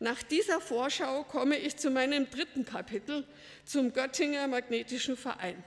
Nach 0.00 0.22
dieser 0.22 0.60
Vorschau 0.60 1.24
komme 1.24 1.58
ich 1.58 1.76
zu 1.76 1.90
meinem 1.90 2.30
dritten 2.30 2.64
Kapitel, 2.64 3.26
zum 3.64 3.92
Göttinger 3.92 4.46
Magnetischen 4.46 5.16
Verein. 5.16 5.62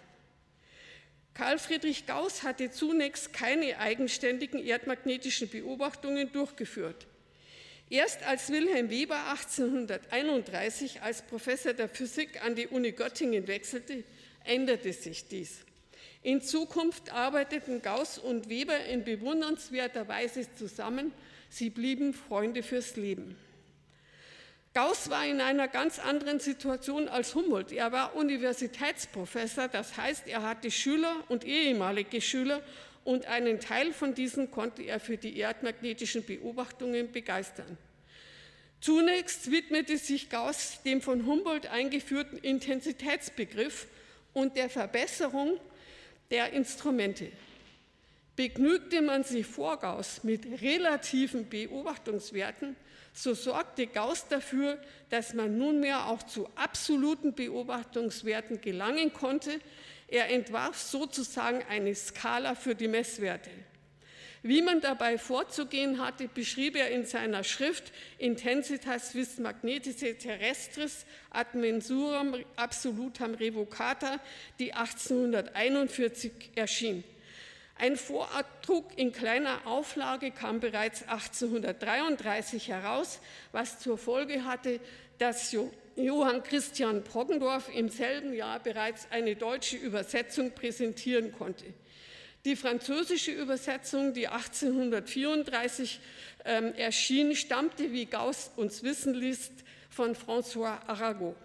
Karl 1.34 1.60
Friedrich 1.60 2.08
Gauss 2.08 2.44
hatte 2.44 2.72
zunächst 2.72 3.34
keine 3.34 3.78
eigenständigen 3.78 4.66
erdmagnetischen 4.66 5.50
Beobachtungen 5.50 6.32
durchgeführt. 6.32 7.08
Erst 7.92 8.24
als 8.24 8.50
Wilhelm 8.50 8.90
Weber 8.90 9.18
1831 9.32 11.02
als 11.02 11.24
Professor 11.24 11.74
der 11.74 11.90
Physik 11.90 12.42
an 12.42 12.56
die 12.56 12.68
Uni 12.68 12.94
Göttingen 12.94 13.48
wechselte, 13.48 14.06
änderte 14.46 14.94
sich 14.94 15.28
dies. 15.28 15.66
In 16.24 16.42
Zukunft 16.42 17.12
arbeiteten 17.12 17.82
Gauss 17.82 18.18
und 18.18 18.48
Weber 18.48 18.86
in 18.86 19.04
bewundernswerter 19.04 20.08
Weise 20.08 20.48
zusammen. 20.56 21.12
Sie 21.50 21.70
blieben 21.70 22.14
Freunde 22.14 22.64
fürs 22.64 22.96
Leben. 22.96 23.36
Gauss 24.74 25.10
war 25.10 25.26
in 25.26 25.42
einer 25.42 25.68
ganz 25.68 26.00
anderen 26.00 26.40
Situation 26.40 27.10
als 27.10 27.36
Humboldt. 27.36 27.74
Er 27.74 27.92
war 27.92 28.16
Universitätsprofessor, 28.16 29.68
das 29.68 29.98
heißt, 29.98 30.30
er 30.30 30.44
hatte 30.44 30.72
Schüler 30.72 31.14
und 31.28 31.44
ehemalige 31.44 32.22
Schüler 32.22 32.64
und 33.04 33.26
einen 33.26 33.60
Teil 33.60 33.94
von 33.94 34.14
diesen 34.14 34.52
konnte 34.52 34.84
er 34.84 35.00
für 35.00 35.18
die 35.18 35.38
erdmagnetischen 35.38 36.26
Beobachtungen 36.26 37.12
begeistern. 37.12 37.78
Zunächst 38.80 39.52
widmete 39.52 39.98
sich 39.98 40.30
Gauss 40.30 40.82
dem 40.84 41.02
von 41.02 41.26
Humboldt 41.26 41.68
eingeführten 41.68 42.40
Intensitätsbegriff 42.40 43.88
und 44.34 44.58
der 44.58 44.70
Verbesserung 44.70 45.60
der 46.32 46.54
Instrumente. 46.54 47.32
Begnügte 48.36 49.02
man 49.02 49.24
sich 49.24 49.46
vor 49.46 49.78
Gauss 49.78 50.24
mit 50.24 50.62
relativen 50.62 51.48
Beobachtungswerten, 51.48 52.76
so 53.14 53.34
sorgte 53.34 53.88
Gauss 53.88 54.28
dafür, 54.30 54.82
dass 55.10 55.34
man 55.34 55.58
nunmehr 55.58 56.08
auch 56.08 56.24
zu 56.24 56.50
absoluten 56.56 57.36
Beobachtungswerten 57.36 58.62
gelangen 58.62 59.14
konnte. 59.14 59.60
Er 60.12 60.30
entwarf 60.30 60.78
sozusagen 60.78 61.64
eine 61.70 61.96
Skala 61.96 62.54
für 62.54 62.76
die 62.76 62.90
Messwerte. 62.90 63.50
Wie 64.44 64.62
man 64.62 64.82
dabei 64.82 65.18
vorzugehen 65.18 66.04
hatte, 66.04 66.28
beschrieb 66.28 66.76
er 66.76 66.90
in 66.90 67.06
seiner 67.06 67.46
Schrift 67.46 67.94
Intensitas 68.18 69.16
vis 69.16 69.38
magnetice 69.38 70.18
terrestris 70.18 71.06
ad 71.30 71.58
mensuram 71.58 72.36
absolutam 72.58 73.36
revocata, 73.36 74.20
die 74.60 74.74
1841 74.74 76.32
erschien. 76.56 77.06
Ein 77.78 77.96
Vorabdruck 77.96 78.98
in 78.98 79.14
kleiner 79.14 79.66
Auflage 79.66 80.32
kam 80.32 80.60
bereits 80.60 81.04
1833 81.04 82.68
heraus, 82.68 83.20
was 83.54 83.80
zur 83.80 83.98
Folge 83.98 84.44
hatte, 84.44 84.82
dass 85.20 85.52
Johann 85.96 86.44
Christian 86.44 87.04
Poggendorf 87.04 87.70
im 87.74 87.90
selben 87.90 88.34
Jahr 88.34 88.60
bereits 88.60 89.08
eine 89.12 89.36
deutsche 89.36 89.78
Übersetzung 89.78 90.52
präsentieren 90.52 91.32
konnte. 91.32 91.66
Die 92.46 92.56
französische 92.56 93.32
Übersetzung, 93.32 94.14
die 94.14 94.28
1834 94.28 96.00
ähm, 96.46 96.74
erschien, 96.74 97.36
stammte, 97.36 97.92
wie 97.92 98.06
Gauss 98.06 98.52
uns 98.56 98.84
wissen 98.84 99.14
ließ, 99.14 99.52
von 99.90 100.16
François 100.16 100.80
Arago. 100.88 101.36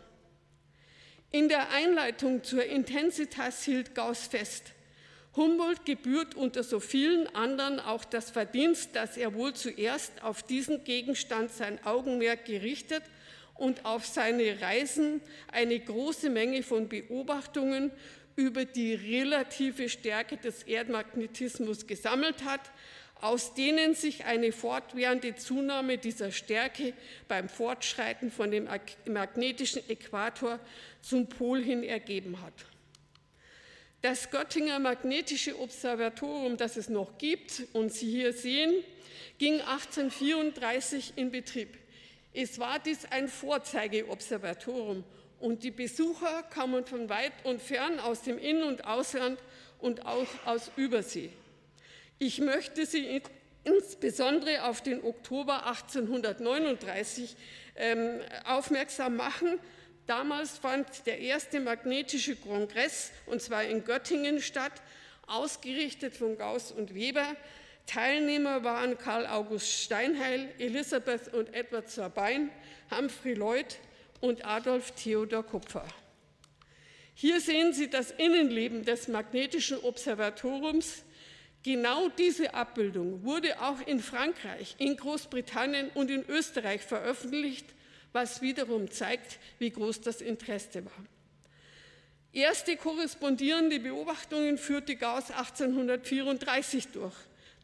In 1.32 1.48
der 1.48 1.70
Einleitung 1.70 2.44
zur 2.44 2.64
Intensitas 2.64 3.64
hielt 3.64 3.94
Gauss 3.94 4.26
fest, 4.26 4.72
Humboldt 5.36 5.84
gebührt 5.84 6.34
unter 6.34 6.62
so 6.62 6.80
vielen 6.80 7.26
anderen 7.34 7.78
auch 7.78 8.06
das 8.06 8.30
Verdienst, 8.30 8.96
dass 8.96 9.18
er 9.18 9.34
wohl 9.34 9.52
zuerst 9.52 10.22
auf 10.22 10.42
diesen 10.42 10.82
Gegenstand 10.84 11.50
sein 11.50 11.84
Augenmerk 11.84 12.46
gerichtet 12.46 13.02
und 13.58 13.84
auf 13.84 14.06
seine 14.06 14.60
Reisen 14.60 15.20
eine 15.50 15.78
große 15.78 16.30
Menge 16.30 16.62
von 16.62 16.88
Beobachtungen 16.88 17.90
über 18.36 18.64
die 18.64 18.94
relative 18.94 19.88
Stärke 19.88 20.36
des 20.36 20.62
Erdmagnetismus 20.64 21.86
gesammelt 21.86 22.44
hat, 22.44 22.70
aus 23.20 23.54
denen 23.54 23.94
sich 23.94 24.26
eine 24.26 24.52
fortwährende 24.52 25.34
Zunahme 25.36 25.96
dieser 25.96 26.30
Stärke 26.32 26.92
beim 27.28 27.48
Fortschreiten 27.48 28.30
von 28.30 28.50
dem 28.50 28.68
magnetischen 29.06 29.88
Äquator 29.88 30.60
zum 31.00 31.26
Pol 31.26 31.62
hin 31.62 31.82
ergeben 31.82 32.42
hat. 32.42 32.52
Das 34.02 34.30
Göttinger 34.30 34.78
Magnetische 34.78 35.58
Observatorium, 35.58 36.58
das 36.58 36.76
es 36.76 36.90
noch 36.90 37.16
gibt 37.16 37.62
und 37.72 37.92
Sie 37.92 38.10
hier 38.10 38.34
sehen, 38.34 38.84
ging 39.38 39.60
1834 39.62 41.14
in 41.16 41.30
Betrieb. 41.30 41.78
Es 42.38 42.58
war 42.58 42.78
dies 42.78 43.06
ein 43.06 43.28
Vorzeigeobservatorium 43.28 45.04
und 45.40 45.62
die 45.62 45.70
Besucher 45.70 46.42
kamen 46.42 46.84
von 46.84 47.08
weit 47.08 47.32
und 47.44 47.62
fern 47.62 47.98
aus 47.98 48.20
dem 48.20 48.36
In- 48.36 48.62
und 48.62 48.84
Ausland 48.84 49.38
und 49.78 50.04
auch 50.04 50.26
aus 50.44 50.70
Übersee. 50.76 51.30
Ich 52.18 52.38
möchte 52.38 52.84
Sie 52.84 53.22
insbesondere 53.64 54.64
auf 54.64 54.82
den 54.82 55.02
Oktober 55.02 55.66
1839 55.66 57.36
ähm, 57.74 58.20
aufmerksam 58.44 59.16
machen. 59.16 59.58
Damals 60.06 60.58
fand 60.58 61.06
der 61.06 61.20
erste 61.20 61.58
magnetische 61.58 62.36
Kongress, 62.36 63.12
und 63.24 63.40
zwar 63.40 63.64
in 63.64 63.82
Göttingen, 63.82 64.42
statt, 64.42 64.82
ausgerichtet 65.26 66.14
von 66.14 66.36
Gauss 66.36 66.70
und 66.70 66.94
Weber. 66.94 67.34
Teilnehmer 67.86 68.64
waren 68.64 68.98
Karl 68.98 69.26
August 69.26 69.70
Steinheil, 69.70 70.52
Elisabeth 70.58 71.32
und 71.32 71.54
Edward 71.54 71.88
Sabine, 71.88 72.50
Humphrey 72.90 73.34
Lloyd, 73.34 73.78
und 74.20 74.44
Adolf 74.44 74.92
Theodor 74.92 75.44
Kupfer. 75.44 75.86
Hier 77.14 77.40
sehen 77.40 77.72
Sie 77.72 77.88
das 77.88 78.10
Innenleben 78.10 78.84
des 78.84 79.08
magnetischen 79.08 79.78
Observatoriums. 79.78 81.04
Genau 81.62 82.08
diese 82.10 82.54
Abbildung 82.54 83.24
wurde 83.24 83.60
auch 83.60 83.80
in 83.86 84.00
Frankreich, 84.00 84.76
in 84.78 84.96
Großbritannien 84.96 85.90
und 85.94 86.10
in 86.10 86.24
Österreich 86.28 86.82
veröffentlicht, 86.82 87.66
was 88.12 88.42
wiederum 88.42 88.90
zeigt, 88.90 89.38
wie 89.58 89.70
groß 89.70 90.02
das 90.02 90.20
Interesse 90.20 90.84
war. 90.84 91.04
Erste 92.32 92.76
korrespondierende 92.76 93.80
Beobachtungen 93.80 94.58
führte 94.58 94.96
Gauss 94.96 95.30
1834 95.30 96.88
durch. 96.88 97.14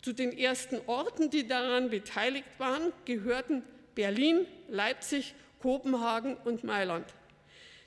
Zu 0.03 0.13
den 0.13 0.37
ersten 0.37 0.81
Orten, 0.87 1.31
die 1.31 1.47
daran 1.47 1.89
beteiligt 1.89 2.49
waren, 2.59 2.93
gehörten 3.05 3.63
Berlin, 3.95 4.47
Leipzig 4.69 5.35
Kopenhagen 5.61 6.37
und 6.45 6.65
Mailand. 6.65 7.07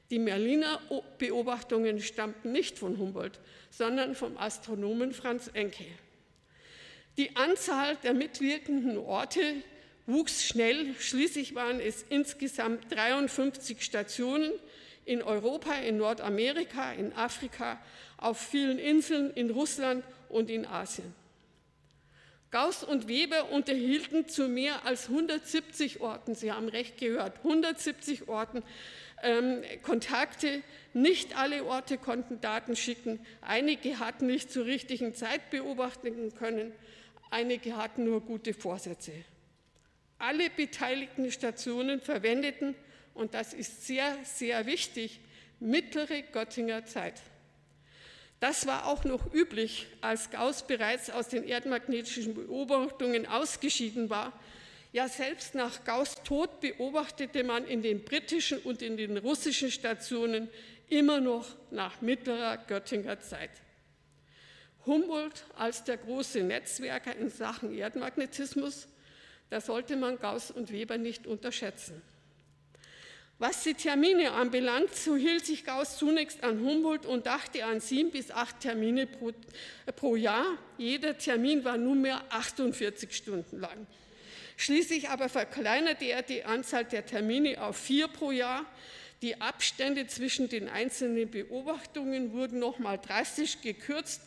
Die 0.10 0.20
Merliner 0.20 0.80
Beobachtungen 1.18 2.00
stammten 2.00 2.54
nicht 2.54 2.80
von 2.80 2.98
Humboldt, 2.98 3.42
sondern 3.70 4.16
vom 4.16 4.38
Astronomen 4.38 5.14
Franz 5.14 5.50
Enke. 5.54 5.86
Die 7.18 7.36
Anzahl 7.36 7.98
der 7.98 8.14
mitwirkenden 8.14 8.98
Orte 8.98 9.42
wuchs 10.06 10.46
schnell. 10.46 10.96
Schließlich 10.98 11.54
waren 11.54 11.82
es 11.82 12.06
insgesamt 12.08 12.94
53 12.94 13.82
Stationen 13.82 14.54
in 15.04 15.22
Europa, 15.22 15.74
in 15.74 15.98
Nordamerika, 15.98 16.94
in 16.94 17.12
Afrika, 17.14 17.82
auf 18.18 18.40
vielen 18.40 18.80
Inseln, 18.80 19.32
in 19.34 19.50
Russland 19.50 20.06
und 20.30 20.50
in 20.50 20.66
Asien. 20.66 21.25
Gauss 22.56 22.86
und 22.86 23.10
Weber 23.10 23.52
unterhielten 23.52 24.30
zu 24.30 24.48
mehr 24.48 24.86
als 24.86 25.10
170 25.10 26.00
Orten, 26.00 26.36
Sie 26.36 26.54
haben 26.54 26.70
recht 26.70 26.98
gehört, 26.98 27.40
170 27.40 28.30
Orten 28.30 28.64
ähm, 29.24 29.62
Kontakte. 29.84 30.64
Nicht 30.94 31.38
alle 31.38 31.66
Orte 31.66 31.98
konnten 31.98 32.40
Daten 32.40 32.78
schicken. 32.78 33.20
Einige 33.42 34.00
hatten 34.00 34.28
nicht 34.28 34.54
zur 34.54 34.68
richtigen 34.68 35.14
Zeit 35.14 35.50
beobachten 35.50 36.34
können. 36.36 36.72
Einige 37.30 37.76
hatten 37.76 38.06
nur 38.06 38.22
gute 38.22 38.54
Vorsätze. 38.54 39.12
Alle 40.18 40.50
beteiligten 40.50 41.30
Stationen 41.34 42.00
verwendeten, 42.00 42.74
und 43.16 43.34
das 43.34 43.54
ist 43.54 43.86
sehr, 43.86 44.16
sehr 44.24 44.66
wichtig, 44.66 45.20
mittlere 45.60 46.22
Göttinger 46.22 46.86
Zeit. 46.86 47.16
Das 48.46 48.68
war 48.68 48.86
auch 48.86 49.04
noch 49.06 49.34
üblich, 49.34 49.88
als 50.02 50.30
Gauss 50.30 50.68
bereits 50.68 51.10
aus 51.10 51.30
den 51.30 51.46
erdmagnetischen 51.46 52.36
Beobachtungen 52.36 53.26
ausgeschieden 53.26 54.12
war. 54.12 54.34
Ja, 54.94 55.08
selbst 55.08 55.56
nach 55.56 55.84
Gauss 55.84 56.22
Tod 56.24 56.62
beobachtete 56.62 57.44
man 57.44 57.66
in 57.66 57.82
den 57.82 58.06
britischen 58.06 58.60
und 58.60 58.84
in 58.84 58.98
den 58.98 59.18
russischen 59.18 59.72
Stationen 59.72 60.48
immer 60.90 61.20
noch 61.20 61.48
nach 61.72 62.02
mittlerer 62.02 62.58
Göttinger 62.58 63.20
Zeit. 63.20 63.50
Humboldt 64.86 65.44
als 65.58 65.84
der 65.84 65.98
große 65.98 66.44
Netzwerker 66.44 67.16
in 67.16 67.32
Sachen 67.32 67.76
Erdmagnetismus, 67.76 68.88
da 69.50 69.60
sollte 69.60 69.96
man 69.96 70.20
Gauss 70.20 70.52
und 70.52 70.72
Weber 70.72 71.00
nicht 71.00 71.26
unterschätzen. 71.26 72.00
Was 73.38 73.64
die 73.64 73.74
Termine 73.74 74.32
anbelangt, 74.32 74.96
so 74.96 75.18
hielt 75.18 75.46
sich 75.46 75.66
Gauss 75.66 75.98
zunächst 75.98 76.42
an 76.42 76.62
Humboldt 76.62 77.06
und 77.06 77.26
dachte 77.26 77.66
an 77.66 77.82
sieben 77.82 78.12
bis 78.12 78.32
acht 78.32 78.62
Termine 78.62 79.08
pro, 79.08 79.34
pro 79.98 80.16
Jahr. 80.16 80.46
Jeder 80.78 81.18
Termin 81.18 81.66
war 81.66 81.78
nunmehr 81.78 82.24
48 82.30 83.14
Stunden 83.14 83.60
lang. 83.60 83.88
Schließlich 84.56 85.10
aber 85.10 85.28
verkleinerte 85.28 86.06
er 86.06 86.22
die 86.22 86.46
Anzahl 86.46 86.86
der 86.86 87.06
Termine 87.06 87.62
auf 87.62 87.76
vier 87.76 88.08
pro 88.08 88.32
Jahr. 88.32 88.66
Die 89.22 89.42
Abstände 89.42 90.08
zwischen 90.08 90.48
den 90.48 90.70
einzelnen 90.70 91.30
Beobachtungen 91.30 92.32
wurden 92.32 92.60
nochmal 92.60 92.98
drastisch 92.98 93.60
gekürzt. 93.60 94.22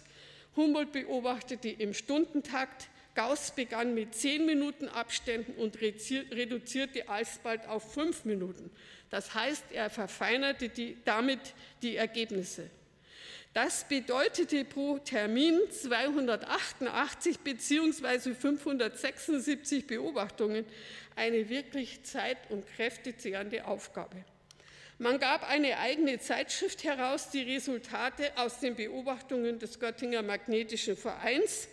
Humboldt 0.55 0.93
beobachtete 0.93 1.71
im 1.71 1.95
Stundentakt, 1.95 2.89
Gauss 3.19 3.51
begann 3.51 3.95
mit 3.95 4.15
zehn 4.15 4.47
Minuten 4.47 4.87
Abständen 4.87 5.61
und 5.61 5.81
reduzierte 5.81 7.09
alsbald 7.09 7.67
auf 7.67 7.93
fünf 7.93 8.25
Minuten. 8.25 8.71
Das 9.11 9.35
heißt, 9.35 9.65
er 9.73 9.91
verfeinerte 9.91 10.69
die, 10.69 10.97
damit 11.05 11.41
die 11.83 11.97
Ergebnisse. 11.97 12.71
Das 13.55 13.89
bedeutete 13.89 14.65
pro 14.65 14.99
Termin 14.99 15.59
288 15.69 17.41
bzw. 17.41 18.35
576 18.35 19.89
Beobachtungen, 19.89 20.65
eine 21.17 21.49
wirklich 21.49 22.05
zeit- 22.05 22.49
und 22.51 22.69
kräftezehrende 22.69 23.65
Aufgabe. 23.65 24.25
Man 24.99 25.19
gab 25.19 25.43
eine 25.43 25.81
eigene 25.81 26.21
Zeitschrift 26.21 26.85
heraus, 26.85 27.31
die 27.31 27.43
Resultate 27.43 28.31
aus 28.37 28.61
den 28.61 28.77
Beobachtungen 28.77 29.59
des 29.59 29.81
Göttinger 29.81 30.23
Magnetischen 30.23 30.97
Vereins 30.97 31.69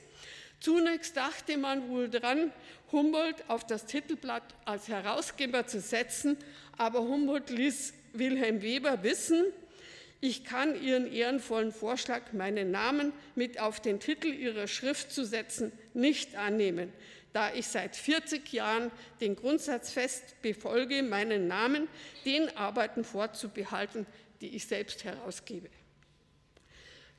Zunächst 0.60 1.18
dachte 1.18 1.58
man 1.58 1.90
wohl 1.90 2.10
dran, 2.10 2.52
Humboldt 2.92 3.44
auf 3.50 3.66
das 3.66 3.86
Titelblatt 3.86 4.56
als 4.66 4.88
Herausgeber 4.88 5.68
zu 5.68 5.80
setzen, 5.80 6.38
aber 6.78 7.00
Humboldt 7.02 7.50
ließ 7.50 7.94
Wilhelm 8.14 8.62
Weber 8.62 9.04
wissen, 9.04 9.46
ich 10.22 10.44
kann 10.44 10.82
Ihren 10.82 11.12
ehrenvollen 11.12 11.72
Vorschlag, 11.72 12.34
meinen 12.34 12.72
Namen 12.72 13.14
mit 13.36 13.60
auf 13.60 13.80
den 13.80 14.00
Titel 14.00 14.28
Ihrer 14.28 14.68
Schrift 14.68 15.12
zu 15.12 15.26
setzen, 15.26 15.72
nicht 15.94 16.36
annehmen, 16.36 16.92
da 17.34 17.54
ich 17.54 17.68
seit 17.68 17.96
40 17.96 18.52
Jahren 18.52 18.92
den 19.22 19.36
Grundsatz 19.36 19.92
fest 19.92 20.42
befolge, 20.42 21.04
meinen 21.04 21.48
Namen 21.48 21.88
den 22.26 22.56
Arbeiten 22.58 23.04
vorzubehalten, 23.04 24.08
die 24.42 24.56
ich 24.56 24.66
selbst 24.66 25.04
herausgebe. 25.04 25.70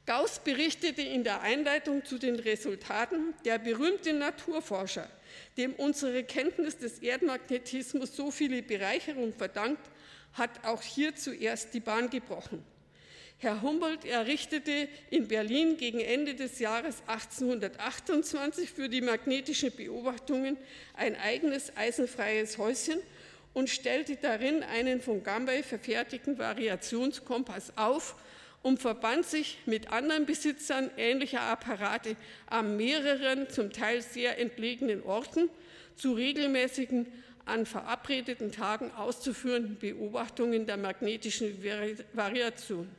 Gauss 0.06 0.38
berichtete 0.38 1.02
in 1.02 1.24
der 1.24 1.40
Einleitung 1.40 2.04
zu 2.04 2.18
den 2.18 2.36
Resultaten, 2.36 3.34
der 3.44 3.58
berühmte 3.58 4.12
Naturforscher, 4.12 5.08
dem 5.56 5.74
unsere 5.74 6.22
Kenntnis 6.22 6.78
des 6.78 7.00
Erdmagnetismus 7.00 8.14
so 8.14 8.30
viele 8.30 8.62
Bereicherung 8.62 9.32
verdankt, 9.32 9.84
hat 10.34 10.64
auch 10.64 10.80
hier 10.80 11.16
zuerst 11.16 11.74
die 11.74 11.80
Bahn 11.80 12.08
gebrochen. 12.08 12.62
Herr 13.38 13.60
Humboldt 13.62 14.04
errichtete 14.04 14.88
in 15.10 15.26
Berlin 15.26 15.76
gegen 15.76 16.00
Ende 16.00 16.34
des 16.34 16.60
Jahres 16.60 17.02
1828 17.06 18.70
für 18.70 18.88
die 18.88 19.02
magnetischen 19.02 19.74
Beobachtungen 19.74 20.56
ein 20.94 21.16
eigenes 21.16 21.76
eisenfreies 21.76 22.58
Häuschen 22.58 22.98
und 23.52 23.68
stellte 23.68 24.16
darin 24.16 24.62
einen 24.62 25.00
von 25.00 25.22
Gambay 25.22 25.62
verfertigten 25.62 26.38
Variationskompass 26.38 27.76
auf 27.76 28.14
und 28.66 28.80
verband 28.80 29.24
sich 29.24 29.58
mit 29.66 29.92
anderen 29.92 30.26
Besitzern 30.26 30.90
ähnlicher 30.96 31.40
Apparate 31.40 32.16
an 32.48 32.76
mehreren, 32.76 33.48
zum 33.48 33.72
Teil 33.72 34.02
sehr 34.02 34.40
entlegenen 34.40 35.04
Orten 35.04 35.48
zu 35.94 36.14
regelmäßigen, 36.14 37.06
an 37.44 37.64
verabredeten 37.64 38.50
Tagen 38.50 38.90
auszuführenden 38.90 39.78
Beobachtungen 39.78 40.66
der 40.66 40.78
magnetischen 40.78 41.56
Variation. 42.12 42.90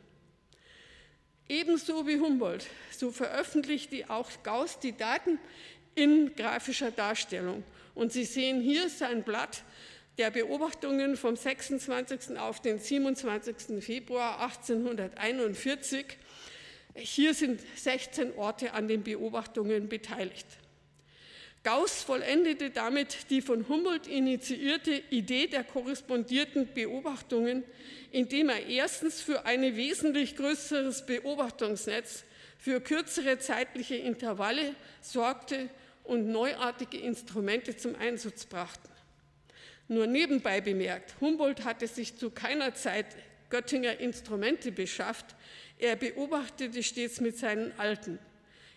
Ebenso 1.49 2.07
wie 2.07 2.17
Humboldt, 2.17 2.65
so 2.97 3.11
veröffentlichte 3.11 4.09
auch 4.09 4.29
Gauss 4.43 4.79
die 4.79 4.95
Daten 4.95 5.37
in 5.95 6.33
grafischer 6.33 6.91
Darstellung. 6.91 7.65
Und 7.93 8.13
Sie 8.13 8.23
sehen 8.23 8.61
hier 8.61 8.87
sein 8.87 9.21
Blatt 9.21 9.63
der 10.17 10.31
Beobachtungen 10.31 11.15
vom 11.15 11.35
26. 11.35 12.37
auf 12.39 12.59
den 12.59 12.79
27. 12.79 13.83
Februar 13.83 14.41
1841. 14.41 16.05
Hier 16.95 17.33
sind 17.35 17.61
16 17.75 18.33
Orte 18.35 18.73
an 18.73 18.87
den 18.87 19.03
Beobachtungen 19.03 19.89
beteiligt. 19.89 20.47
Gauss 21.63 22.01
vollendete 22.01 22.71
damit 22.71 23.29
die 23.29 23.41
von 23.41 23.67
Humboldt 23.67 24.07
initiierte 24.07 25.03
Idee 25.09 25.47
der 25.47 25.63
korrespondierten 25.63 26.73
Beobachtungen, 26.73 27.63
indem 28.11 28.49
er 28.49 28.65
erstens 28.65 29.21
für 29.21 29.45
ein 29.45 29.75
wesentlich 29.75 30.35
größeres 30.35 31.05
Beobachtungsnetz 31.05 32.23
für 32.57 32.81
kürzere 32.81 33.37
zeitliche 33.37 33.95
Intervalle 33.95 34.73
sorgte 35.01 35.69
und 36.03 36.27
neuartige 36.29 36.97
Instrumente 36.97 37.77
zum 37.77 37.95
Einsatz 37.95 38.45
brachte. 38.45 38.96
Nur 39.87 40.07
nebenbei 40.07 40.61
bemerkt, 40.61 41.15
Humboldt 41.21 41.63
hatte 41.63 41.87
sich 41.87 42.17
zu 42.17 42.29
keiner 42.29 42.75
Zeit 42.75 43.05
Göttinger 43.49 43.99
Instrumente 43.99 44.71
beschafft, 44.71 45.35
er 45.79 45.95
beobachtete 45.95 46.83
stets 46.83 47.21
mit 47.21 47.37
seinen 47.37 47.71
alten. 47.79 48.19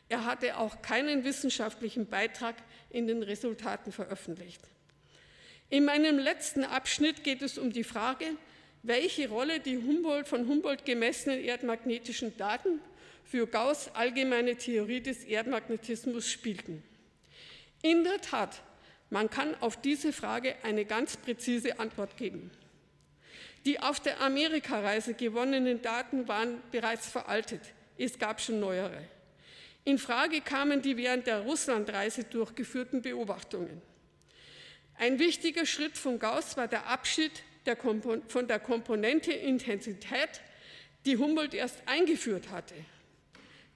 Er 0.09 0.25
hatte 0.25 0.59
auch 0.59 0.83
keinen 0.83 1.25
wissenschaftlichen 1.25 2.07
Beitrag 2.07 2.57
in 2.91 3.07
den 3.07 3.23
Resultaten 3.23 3.91
veröffentlicht. 3.91 4.61
In 5.71 5.85
meinem 5.85 6.19
letzten 6.19 6.65
Abschnitt 6.65 7.25
geht 7.25 7.43
es 7.43 7.59
um 7.59 7.73
die 7.73 7.85
Frage, 7.85 8.27
welche 8.83 9.29
Rolle 9.29 9.61
die 9.61 9.79
Humboldt 9.79 10.29
von 10.29 10.49
Humboldt 10.49 10.85
gemessenen 10.85 11.43
erdmagnetischen 11.45 12.37
Daten 12.37 12.81
für 13.25 13.47
Gauss 13.47 13.89
allgemeine 13.95 14.57
Theorie 14.57 15.01
des 15.01 15.25
Erdmagnetismus 15.25 16.29
spielten. 16.29 16.83
In 17.83 18.05
der 18.05 18.21
Tat 18.21 18.63
man 19.11 19.29
kann 19.29 19.55
auf 19.61 19.81
diese 19.81 20.13
Frage 20.13 20.55
eine 20.63 20.85
ganz 20.85 21.17
präzise 21.17 21.79
Antwort 21.79 22.17
geben. 22.17 22.51
Die 23.67 23.81
auf 23.81 24.01
der 24.01 24.21
Amerikareise 24.21 25.15
gewonnenen 25.15 25.83
Daten 25.83 26.29
waren 26.29 26.63
bereits 26.71 27.09
veraltet. 27.09 27.61
Es 27.99 28.19
gab 28.19 28.41
schon 28.41 28.61
neuere. 28.61 29.05
In 29.85 29.99
Frage 29.99 30.41
kamen 30.41 30.81
die 30.81 30.97
während 30.97 31.27
der 31.27 31.41
Russlandreise 31.41 32.25
durchgeführten 32.25 33.03
Beobachtungen. 33.03 33.83
Ein 34.97 35.19
wichtiger 35.19 35.67
Schritt 35.67 35.99
von 35.99 36.19
Gauss 36.19 36.57
war 36.57 36.69
der 36.69 36.87
Abschied 36.87 37.33
der 37.67 37.77
von 37.77 38.49
der 38.49 38.59
Komponente 38.59 39.33
Intensität, 39.33 40.41
die 41.05 41.17
Humboldt 41.17 41.55
erst 41.55 41.83
eingeführt 41.87 42.51
hatte. 42.51 42.75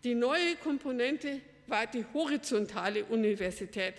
Die 0.05 0.15
neue 0.15 0.57
Komponente 0.57 1.41
war 1.67 1.87
die 1.87 2.05
horizontale 2.13 3.05
Universität, 3.07 3.95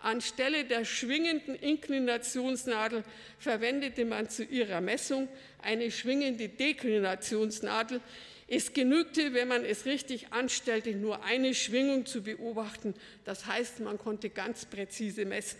Anstelle 0.00 0.64
der 0.64 0.84
schwingenden 0.84 1.54
Inklinationsnadel 1.54 3.04
verwendete 3.38 4.04
man 4.04 4.28
zu 4.28 4.44
ihrer 4.44 4.80
Messung 4.80 5.28
eine 5.62 5.90
schwingende 5.90 6.48
Deklinationsnadel. 6.48 8.00
Es 8.48 8.72
genügte, 8.72 9.34
wenn 9.34 9.48
man 9.48 9.64
es 9.64 9.84
richtig 9.84 10.32
anstellte, 10.32 10.92
nur 10.92 11.22
eine 11.22 11.54
Schwingung 11.54 12.06
zu 12.06 12.22
beobachten. 12.22 12.94
Das 13.24 13.46
heißt, 13.46 13.80
man 13.80 13.98
konnte 13.98 14.30
ganz 14.30 14.64
präzise 14.64 15.24
messen. 15.24 15.58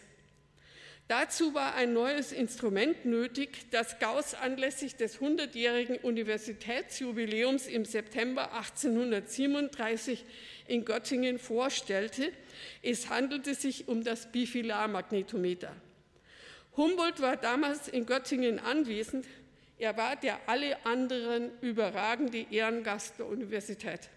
Dazu 1.10 1.54
war 1.54 1.74
ein 1.74 1.92
neues 1.92 2.30
Instrument 2.30 3.04
nötig, 3.04 3.66
das 3.72 3.98
Gauss 3.98 4.34
anlässlich 4.34 4.94
des 4.94 5.18
100-jährigen 5.18 5.96
Universitätsjubiläums 5.96 7.66
im 7.66 7.84
September 7.84 8.52
1837 8.52 10.24
in 10.70 10.84
Göttingen 10.84 11.38
vorstellte. 11.38 12.32
Es 12.82 13.08
handelte 13.10 13.54
sich 13.54 13.88
um 13.88 14.04
das 14.04 14.30
Bifilarmagnetometer. 14.30 15.74
Humboldt 16.76 17.20
war 17.20 17.36
damals 17.36 17.88
in 17.88 18.06
Göttingen 18.06 18.58
anwesend. 18.58 19.26
Er 19.78 19.96
war 19.96 20.16
der 20.16 20.38
alle 20.46 20.84
anderen 20.86 21.50
überragende 21.60 22.46
Ehrengast 22.50 23.18
der 23.18 23.26
Universität. 23.26 24.08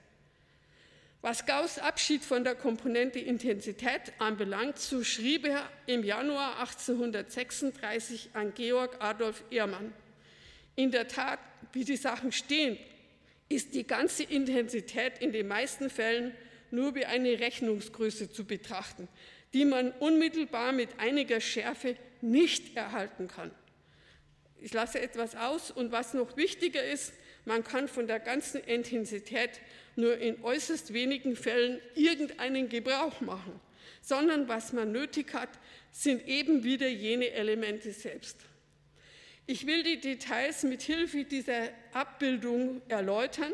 Was 1.21 1.45
Gauss 1.45 1.79
Abschied 1.79 2.23
von 2.23 2.43
der 2.43 2.53
Komponente 2.53 3.17
Intensität 3.17 4.11
anbelangt, 4.19 4.77
so 4.77 5.05
schrieb 5.05 5.45
er 5.45 5.67
im 5.87 6.03
Januar 6.03 6.59
1836 6.59 8.31
an 8.33 8.53
Georg 8.53 8.97
Adolf 8.99 9.41
Ehrmann. 9.49 9.93
In 10.75 10.91
der 10.91 11.07
Tat, 11.07 11.39
wie 11.71 11.85
die 11.85 11.95
Sachen 11.95 12.33
stehen, 12.33 12.77
ist 13.49 13.73
die 13.73 13.85
ganze 13.85 14.23
Intensität 14.23 15.19
in 15.19 15.31
den 15.31 15.47
meisten 15.47 15.89
Fällen 15.89 16.33
nur 16.71 16.95
wie 16.95 17.05
eine 17.05 17.39
Rechnungsgröße 17.39 18.31
zu 18.31 18.45
betrachten, 18.45 19.07
die 19.53 19.65
man 19.65 19.91
unmittelbar 19.91 20.71
mit 20.71 20.99
einiger 20.99 21.39
Schärfe 21.39 21.95
nicht 22.21 22.75
erhalten 22.75 23.27
kann. 23.27 23.51
Ich 24.59 24.73
lasse 24.73 24.99
etwas 24.99 25.35
aus 25.35 25.71
und 25.71 25.91
was 25.91 26.13
noch 26.13 26.37
wichtiger 26.37 26.83
ist, 26.83 27.13
man 27.45 27.63
kann 27.63 27.87
von 27.87 28.07
der 28.07 28.19
ganzen 28.19 28.61
Intensität 28.61 29.59
nur 29.95 30.17
in 30.17 30.41
äußerst 30.41 30.93
wenigen 30.93 31.35
Fällen 31.35 31.81
irgendeinen 31.93 32.69
Gebrauch 32.69 33.19
machen, 33.21 33.59
sondern 34.01 34.47
was 34.47 34.73
man 34.73 34.91
nötig 34.91 35.33
hat, 35.33 35.49
sind 35.91 36.27
eben 36.27 36.63
wieder 36.63 36.87
jene 36.87 37.31
Elemente 37.31 37.91
selbst. 37.91 38.37
Ich 39.45 39.67
will 39.67 39.83
die 39.83 39.99
Details 39.99 40.63
mit 40.63 40.81
Hilfe 40.81 41.25
dieser 41.25 41.69
Abbildung 41.91 42.81
erläutern. 42.87 43.51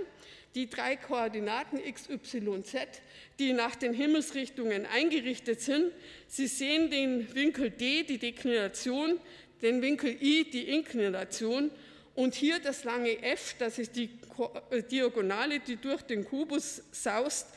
Die 0.53 0.69
drei 0.69 0.95
Koordinaten 0.95 1.79
x, 1.83 2.09
y, 2.09 2.63
z, 2.63 2.87
die 3.39 3.53
nach 3.53 3.75
den 3.75 3.93
Himmelsrichtungen 3.93 4.85
eingerichtet 4.85 5.61
sind. 5.61 5.91
Sie 6.27 6.47
sehen 6.47 6.89
den 6.91 7.33
Winkel 7.33 7.71
d, 7.71 8.03
die 8.03 8.17
Deklination, 8.17 9.19
den 9.61 9.81
Winkel 9.81 10.15
i, 10.21 10.43
die 10.49 10.69
Inklination 10.69 11.71
und 12.15 12.35
hier 12.35 12.59
das 12.59 12.83
lange 12.83 13.21
f, 13.23 13.55
das 13.57 13.79
ist 13.79 13.95
die 13.95 14.09
äh, 14.71 14.83
Diagonale, 14.83 15.59
die 15.59 15.77
durch 15.77 16.01
den 16.01 16.25
Kubus 16.25 16.83
saust, 16.91 17.47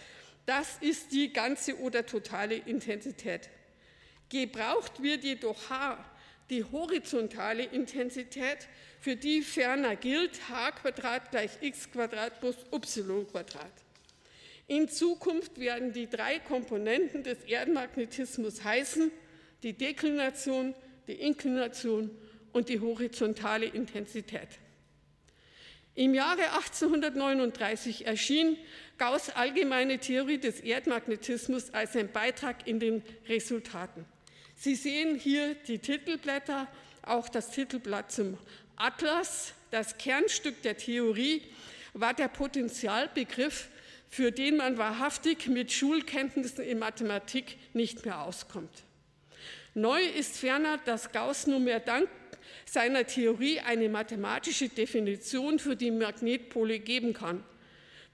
das 0.47 0.79
ist 0.81 1.13
die 1.13 1.33
ganze 1.33 1.79
oder 1.79 2.07
totale 2.07 2.57
Intensität. 2.57 3.49
Gebraucht 4.29 5.03
wird 5.03 5.25
jedoch 5.25 5.69
h, 5.69 5.99
die 6.53 6.65
horizontale 6.65 7.65
Intensität, 7.65 8.69
für 9.01 9.17
die 9.17 9.41
ferner 9.41 9.97
gilt 9.97 10.51
h 10.51 10.71
gleich 11.31 11.51
x 11.63 11.89
plus 11.89 12.57
y. 12.71 13.27
In 14.69 14.89
Zukunft 14.89 15.59
werden 15.59 15.95
die 15.95 16.09
drei 16.09 16.39
Komponenten 16.41 17.23
des 17.23 17.39
Erdmagnetismus 17.45 18.63
heißen, 18.63 19.11
die 19.63 19.73
Deklination, 19.73 20.75
die 21.09 21.15
Inklination 21.15 22.11
und 22.53 22.69
die 22.69 22.81
horizontale 22.81 23.67
Intensität. 23.67 24.49
Im 25.95 26.13
Jahre 26.13 26.53
1839 26.53 28.07
erschien 28.07 28.59
Gauss 28.99 29.31
Allgemeine 29.31 29.99
Theorie 29.99 30.39
des 30.39 30.61
Erdmagnetismus 30.61 31.73
als 31.73 31.97
ein 31.97 32.13
Beitrag 32.13 32.67
in 32.67 32.79
den 32.79 33.03
Resultaten. 33.27 34.05
Sie 34.63 34.77
sehen 34.77 35.17
hier 35.17 35.57
die 35.57 35.81
Titelblätter, 35.81 36.69
auch 37.03 37.29
das 37.29 37.51
Titelblatt 37.51 38.13
zum 38.13 38.39
Atlas. 38.77 39.55
Das 39.73 39.99
Kernstück 39.99 40.63
der 40.63 40.77
Theorie 40.77 41.43
war 41.95 42.15
der 42.15 42.29
Potentialbegriff, 42.29 43.71
für 44.09 44.31
den 44.31 44.59
man 44.59 44.79
wahrhaftig 44.79 45.49
mit 45.49 45.73
Schulkenntnissen 45.73 46.63
in 46.63 46.79
Mathematik 46.79 47.59
nicht 47.75 48.05
mehr 48.05 48.23
auskommt. 48.23 48.85
Neu 49.75 50.01
ist 50.01 50.37
ferner, 50.37 50.79
dass 50.85 51.11
Gauss 51.11 51.49
nunmehr 51.49 51.81
dank 51.81 52.09
seiner 52.65 53.05
Theorie 53.05 53.59
eine 53.59 53.89
mathematische 53.89 54.69
Definition 54.69 55.59
für 55.59 55.75
die 55.75 55.91
Magnetpole 55.91 56.79
geben 56.79 57.15
kann. 57.15 57.43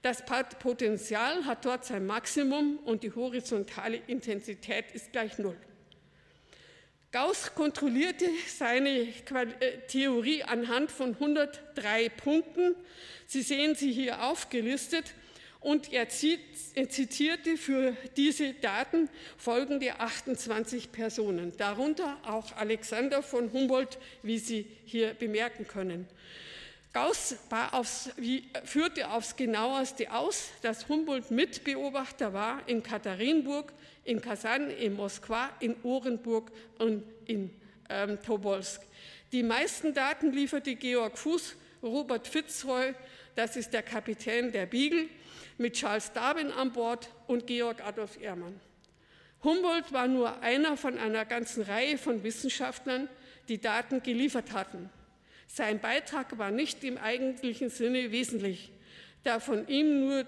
Das 0.01 0.25
Potential 0.25 1.45
hat 1.45 1.63
dort 1.65 1.85
sein 1.85 2.07
Maximum 2.07 2.79
und 2.85 3.03
die 3.03 3.13
horizontale 3.13 3.97
Intensität 4.07 4.85
ist 4.93 5.11
gleich 5.11 5.37
Null. 5.37 5.55
Gauss 7.11 7.55
kontrollierte 7.55 8.27
seine 8.47 8.89
äh, 8.99 9.79
Theorie 9.87 10.43
anhand 10.43 10.91
von 10.91 11.15
103 11.15 12.09
Punkten. 12.09 12.75
Sie 13.25 13.41
sehen 13.41 13.73
sie 13.73 13.91
hier 13.91 14.23
aufgelistet 14.23 15.15
und 15.59 15.91
er 15.91 16.07
zitierte 16.07 17.57
für 17.57 17.97
diese 18.15 18.53
Daten 18.53 19.09
folgende 19.37 19.99
28 19.99 20.91
Personen, 20.91 21.51
darunter 21.57 22.17
auch 22.25 22.55
Alexander 22.55 23.23
von 23.23 23.51
Humboldt, 23.51 23.97
wie 24.21 24.37
Sie 24.37 24.67
hier 24.85 25.15
bemerken 25.15 25.67
können. 25.67 26.07
Gauss 26.93 27.35
aufs, 27.71 28.09
wie, 28.17 28.43
führte 28.63 29.09
aufs 29.09 29.35
genaueste 29.35 30.11
aus, 30.11 30.49
dass 30.61 30.87
Humboldt 30.87 31.29
Mitbeobachter 31.29 32.33
war 32.33 32.61
in 32.67 32.81
Katharinenburg, 32.81 33.73
in 34.09 34.19
Kasan, 34.21 34.71
in 34.71 34.95
Moskwa, 34.95 35.51
in 35.59 35.75
Orenburg 35.83 36.51
und 36.79 37.03
in 37.25 37.51
ähm, 37.89 38.19
Tobolsk. 38.23 38.81
Die 39.31 39.43
meisten 39.43 39.93
Daten 39.93 40.31
lieferte 40.31 40.75
Georg 40.75 41.15
Fuß, 41.15 41.55
Robert 41.83 42.27
Fitzroy, 42.27 42.95
das 43.35 43.55
ist 43.55 43.71
der 43.71 43.83
Kapitän 43.83 44.51
der 44.51 44.65
Beagle, 44.65 45.07
mit 45.59 45.75
Charles 45.75 46.11
Darwin 46.11 46.51
an 46.51 46.71
Bord 46.71 47.07
und 47.27 47.45
Georg 47.45 47.85
Adolf 47.85 48.19
Ehrmann. 48.19 48.59
Humboldt 49.43 49.93
war 49.93 50.07
nur 50.07 50.41
einer 50.41 50.75
von 50.75 50.97
einer 50.97 51.25
ganzen 51.25 51.61
Reihe 51.61 51.99
von 51.99 52.23
Wissenschaftlern, 52.23 53.07
die 53.47 53.61
Daten 53.61 54.01
geliefert 54.01 54.53
hatten. 54.53 54.89
Sein 55.45 55.79
Beitrag 55.79 56.39
war 56.39 56.49
nicht 56.49 56.83
im 56.83 56.97
eigentlichen 56.97 57.69
Sinne 57.69 58.11
wesentlich, 58.11 58.71
da 59.23 59.39
von 59.39 59.67
ihm 59.67 60.07
nur 60.07 60.25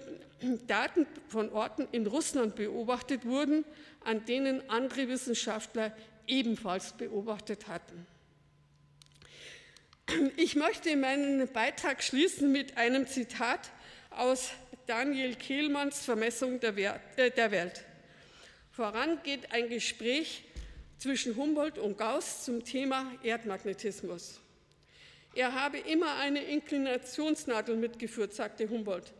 Daten 0.66 1.06
von 1.28 1.50
Orten 1.50 1.86
in 1.92 2.06
Russland 2.06 2.56
beobachtet 2.56 3.24
wurden, 3.24 3.64
an 4.04 4.24
denen 4.24 4.68
andere 4.68 5.08
Wissenschaftler 5.08 5.96
ebenfalls 6.26 6.92
beobachtet 6.92 7.68
hatten. 7.68 8.06
Ich 10.36 10.56
möchte 10.56 10.94
meinen 10.96 11.48
Beitrag 11.52 12.02
schließen 12.02 12.52
mit 12.52 12.76
einem 12.76 13.06
Zitat 13.06 13.70
aus 14.10 14.50
Daniel 14.86 15.36
Kehlmanns 15.36 16.04
Vermessung 16.04 16.60
der 16.60 16.76
äh, 16.76 17.50
Welt. 17.50 17.84
Voran 18.72 19.20
geht 19.22 19.52
ein 19.52 19.68
Gespräch 19.68 20.44
zwischen 20.98 21.36
Humboldt 21.36 21.78
und 21.78 21.98
Gauss 21.98 22.44
zum 22.44 22.64
Thema 22.64 23.10
Erdmagnetismus. 23.22 24.40
Er 25.34 25.54
habe 25.54 25.78
immer 25.78 26.16
eine 26.16 26.42
Inklinationsnadel 26.42 27.76
mitgeführt, 27.76 28.34
sagte 28.34 28.68
Humboldt. 28.68 29.12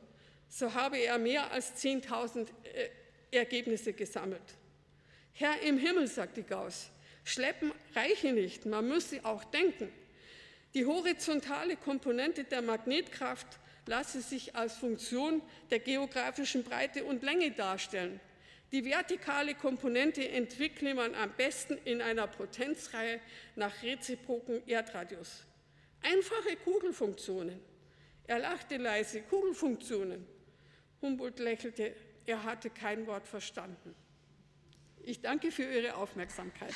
So 0.55 0.75
habe 0.75 0.99
er 0.99 1.17
mehr 1.17 1.51
als 1.51 1.83
10.000 1.83 2.47
äh, 2.65 2.91
Ergebnisse 3.31 3.95
gesammelt. 3.95 4.43
Herr 5.33 5.59
im 5.63 5.79
Himmel, 5.79 6.07
sagte 6.09 6.43
Gauss, 6.43 6.91
schleppen 7.25 7.73
reiche 7.95 8.35
nicht, 8.35 8.67
man 8.67 8.87
müsse 8.87 9.25
auch 9.25 9.45
denken. 9.45 9.91
Die 10.75 10.85
horizontale 10.85 11.77
Komponente 11.77 12.45
der 12.45 12.61
Magnetkraft 12.61 13.47
lasse 13.87 14.21
sich 14.21 14.55
als 14.55 14.77
Funktion 14.77 15.41
der 15.71 15.79
geografischen 15.79 16.65
Breite 16.65 17.05
und 17.05 17.23
Länge 17.23 17.53
darstellen. 17.53 18.21
Die 18.73 18.85
vertikale 18.85 19.55
Komponente 19.55 20.29
entwickle 20.29 20.95
man 20.95 21.15
am 21.15 21.33
besten 21.35 21.79
in 21.87 22.03
einer 22.03 22.27
Potenzreihe 22.27 23.21
nach 23.57 23.83
reziproken 23.83 24.69
Erdradius. 24.69 25.45
Einfache 26.03 26.57
Kugelfunktionen. 26.57 27.59
Er 28.27 28.39
lachte 28.39 28.77
leise, 28.77 29.23
Kugelfunktionen. 29.23 30.32
Humboldt 31.03 31.41
lächelte, 31.41 31.95
er 32.25 32.45
hatte 32.45 32.71
kein 32.71 33.07
Wort 33.07 33.27
verstanden. 33.27 33.95
Ich 35.03 35.21
danke 35.21 35.51
für 35.51 35.65
Ihre 35.65 35.97
Aufmerksamkeit. 35.97 36.75